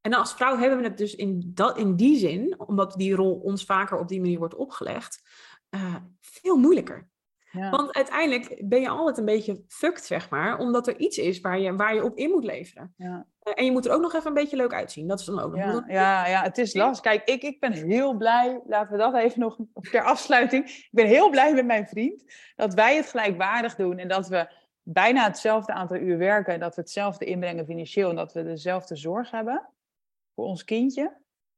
[0.00, 3.34] En als vrouw hebben we het dus in, dat, in die zin, omdat die rol
[3.34, 5.22] ons vaker op die manier wordt opgelegd,
[5.68, 7.08] eh, veel moeilijker.
[7.50, 7.70] Ja.
[7.70, 11.58] Want uiteindelijk ben je altijd een beetje fucked, zeg maar, omdat er iets is waar
[11.58, 12.94] je, waar je op in moet leveren.
[12.96, 13.26] Ja.
[13.38, 15.06] Eh, en je moet er ook nog even een beetje leuk uitzien.
[15.06, 15.84] Dat is dan ook nog.
[15.86, 17.12] Ja, ja, ja, het is lastig.
[17.12, 19.58] Kijk, ik, ik ben heel blij, laten we dat even nog
[19.90, 20.64] ter afsluiting.
[20.64, 22.24] Ik ben heel blij met mijn vriend
[22.56, 26.74] dat wij het gelijkwaardig doen en dat we bijna hetzelfde aantal uur werken en dat
[26.74, 29.68] we hetzelfde inbrengen financieel en dat we dezelfde zorg hebben
[30.34, 31.16] voor ons kindje.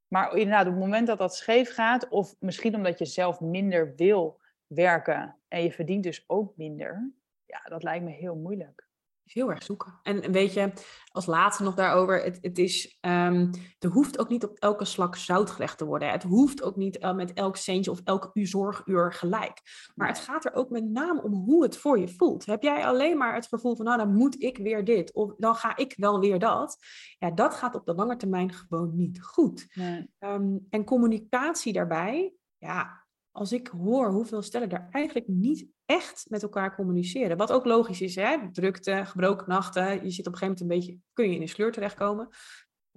[0.09, 3.95] Maar inderdaad, op het moment dat dat scheef gaat, of misschien omdat je zelf minder
[3.97, 7.13] wil werken en je verdient dus ook minder,
[7.47, 8.89] ja, dat lijkt me heel moeilijk
[9.33, 9.99] heel erg zoeken.
[10.03, 10.73] En weet je,
[11.13, 15.17] als laatste nog daarover, het, het is, um, er hoeft ook niet op elke slak
[15.17, 16.11] zout gelegd te worden.
[16.11, 19.61] Het hoeft ook niet uh, met elk centje of elk uur zorguur gelijk.
[19.95, 22.47] Maar het gaat er ook met name om hoe het voor je voelt.
[22.47, 25.55] Heb jij alleen maar het gevoel van, nou dan moet ik weer dit, of dan
[25.55, 26.77] ga ik wel weer dat.
[27.19, 29.67] Ja, dat gaat op de lange termijn gewoon niet goed.
[29.75, 30.11] Nee.
[30.19, 33.07] Um, en communicatie daarbij, ja,
[33.39, 37.37] als ik hoor hoeveel stellen er eigenlijk niet echt met elkaar communiceren.
[37.37, 38.37] Wat ook logisch is, hè?
[38.53, 40.05] drukte, gebroken nachten.
[40.05, 42.29] Je zit op een gegeven moment een beetje, kun je in een sleur terechtkomen.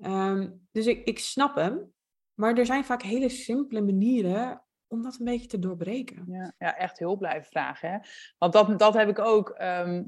[0.05, 1.93] Um, dus ik, ik snap hem.
[2.33, 6.23] Maar er zijn vaak hele simpele manieren om dat een beetje te doorbreken.
[6.27, 7.91] Ja, ja echt hulp blijven vragen.
[7.91, 7.97] Hè?
[8.37, 9.57] Want dat, dat heb ik ook, um,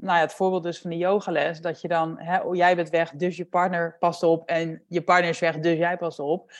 [0.00, 3.10] ja, het voorbeeld dus van de yogales, dat je dan, hè, oh, jij bent weg,
[3.10, 6.52] dus je partner past op en je partner is weg, dus jij past op.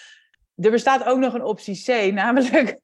[0.56, 2.80] Er bestaat ook nog een optie C, namelijk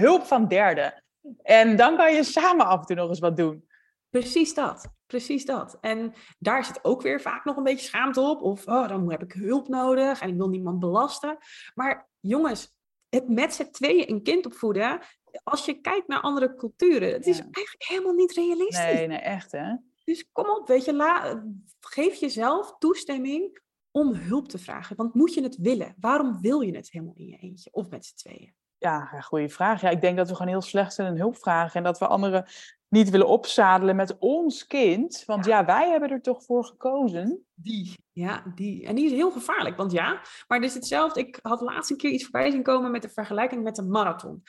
[0.00, 1.04] hulp van derden.
[1.42, 3.68] En dan kan je samen af en toe nog eens wat doen.
[4.10, 4.88] Precies dat.
[5.06, 5.78] Precies dat.
[5.80, 8.42] En daar zit ook weer vaak nog een beetje schaamte op.
[8.42, 11.38] Of oh, dan heb ik hulp nodig en ik wil niemand belasten.
[11.74, 12.74] Maar jongens,
[13.08, 15.00] het met z'n tweeën een kind opvoeden.
[15.44, 18.78] Als je kijkt naar andere culturen, het is eigenlijk helemaal niet realistisch.
[18.78, 19.76] Nee, nee, echt hè.
[20.04, 21.42] Dus kom op, weet je, la,
[21.80, 24.96] geef jezelf toestemming om hulp te vragen.
[24.96, 25.94] Want moet je het willen?
[26.00, 28.54] Waarom wil je het helemaal in je eentje of met z'n tweeën?
[28.78, 29.80] Ja, goede vraag.
[29.80, 31.74] Ja, ik denk dat we gewoon heel slecht zijn in hulp vragen.
[31.74, 32.46] En dat we anderen
[32.88, 35.22] niet willen opzadelen met ons kind.
[35.26, 35.64] Want ja.
[35.64, 37.46] wij hebben er toch voor gekozen.
[37.54, 38.86] Die, ja, die.
[38.86, 39.76] En die is heel gevaarlijk.
[39.76, 41.20] Want ja, maar het is hetzelfde.
[41.20, 44.42] Ik had laatst een keer iets voorbij zien komen met de vergelijking met een marathon.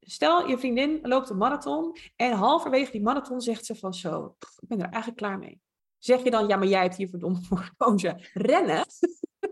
[0.00, 4.68] Stel, je vriendin loopt een marathon en halverwege die marathon zegt ze van zo, ik
[4.68, 5.60] ben er eigenlijk klaar mee.
[5.98, 8.28] Zeg je dan, ja, maar jij hebt hier verdomd voor gekozen.
[8.32, 8.86] Rennen.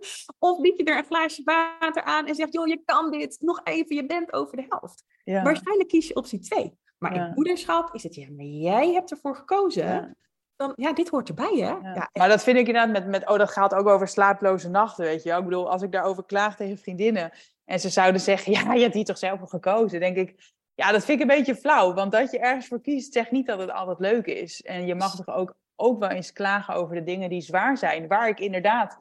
[0.38, 3.36] of bied je er een glaasje water aan en zegt, joh, je kan dit.
[3.40, 5.04] Nog even, je bent over de helft.
[5.24, 5.42] Ja.
[5.42, 6.78] Waarschijnlijk kies je optie 2.
[6.98, 9.86] Maar in moederschap is het, ja, maar jij hebt ervoor gekozen.
[9.86, 10.14] Ja.
[10.56, 11.92] Dan, ja, dit hoort erbij, hè?
[11.92, 12.10] Ja.
[12.12, 15.22] maar dat vind ik inderdaad met, met, oh, dat gaat ook over slaaploze nachten, weet
[15.22, 17.32] je Ik bedoel, als ik daarover klaag tegen vriendinnen
[17.64, 20.92] en ze zouden zeggen, ja, je hebt hier toch zelf voor gekozen, denk ik, ja,
[20.92, 21.94] dat vind ik een beetje flauw.
[21.94, 24.62] Want dat je ergens voor kiest, zegt niet dat het altijd leuk is.
[24.62, 28.08] En je mag toch ook ook wel eens klagen over de dingen die zwaar zijn,
[28.08, 28.98] waar ik inderdaad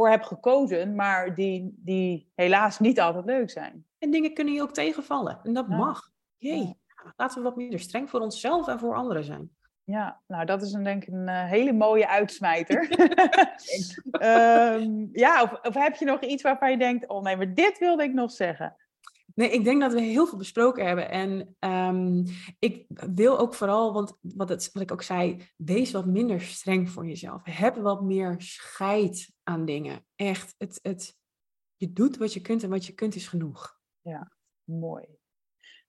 [0.00, 3.86] voor heb gekozen, maar die, die helaas niet altijd leuk zijn.
[3.98, 5.40] En dingen kunnen je ook tegenvallen.
[5.42, 6.10] En dat mag.
[6.36, 6.78] Jee,
[7.16, 9.50] laten we wat minder streng voor onszelf en voor anderen zijn.
[9.84, 12.88] Ja, nou dat is een, denk ik een uh, hele mooie uitsmijter.
[14.22, 17.78] um, ja, of, of, heb je nog iets waarvan je denkt, oh nee, maar dit
[17.78, 18.76] wilde ik nog zeggen.
[19.40, 21.10] Nee, ik denk dat we heel veel besproken hebben.
[21.10, 22.24] En um,
[22.58, 26.90] ik wil ook vooral, want wat, het, wat ik ook zei, wees wat minder streng
[26.90, 27.40] voor jezelf.
[27.44, 30.06] Heb wat meer scheid aan dingen.
[30.14, 31.16] Echt, het, het,
[31.76, 33.80] je doet wat je kunt en wat je kunt is genoeg.
[34.00, 34.32] Ja,
[34.64, 35.04] mooi.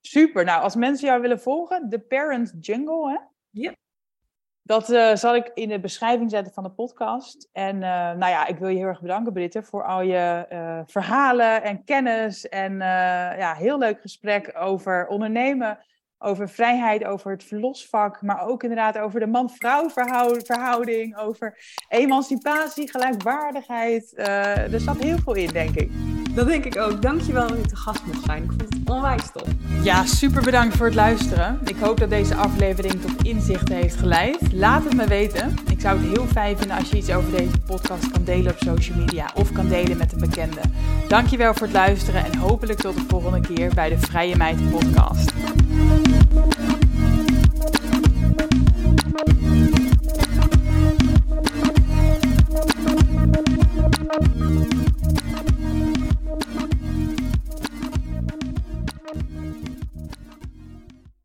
[0.01, 0.45] Super.
[0.45, 3.17] Nou, als mensen jou willen volgen, de Parent Jungle, hè?
[3.49, 3.75] Ja.
[4.63, 7.49] Dat uh, zal ik in de beschrijving zetten van de podcast.
[7.51, 10.79] En uh, nou ja, ik wil je heel erg bedanken, Britte, voor al je uh,
[10.85, 12.49] verhalen en kennis.
[12.49, 12.77] En
[13.37, 15.79] ja, heel leuk gesprek over ondernemen,
[16.17, 18.21] over vrijheid, over het verlosvak.
[18.21, 19.89] Maar ook inderdaad over de man-vrouw
[20.43, 21.57] verhouding, over
[21.87, 24.13] emancipatie, gelijkwaardigheid.
[24.17, 26.20] er zat heel veel in, denk ik.
[26.33, 27.01] Dat denk ik ook.
[27.01, 28.43] Dankjewel dat ik te gast mocht zijn.
[28.43, 29.47] Ik vond het onwijs tof.
[29.83, 31.59] Ja, super bedankt voor het luisteren.
[31.65, 34.53] Ik hoop dat deze aflevering tot inzichten heeft geleid.
[34.53, 35.55] Laat het me weten.
[35.69, 38.57] Ik zou het heel fijn vinden als je iets over deze podcast kan delen op
[38.59, 40.61] social media of kan delen met een bekende.
[41.07, 45.31] Dankjewel voor het luisteren en hopelijk tot de volgende keer bij de Vrije Meid podcast.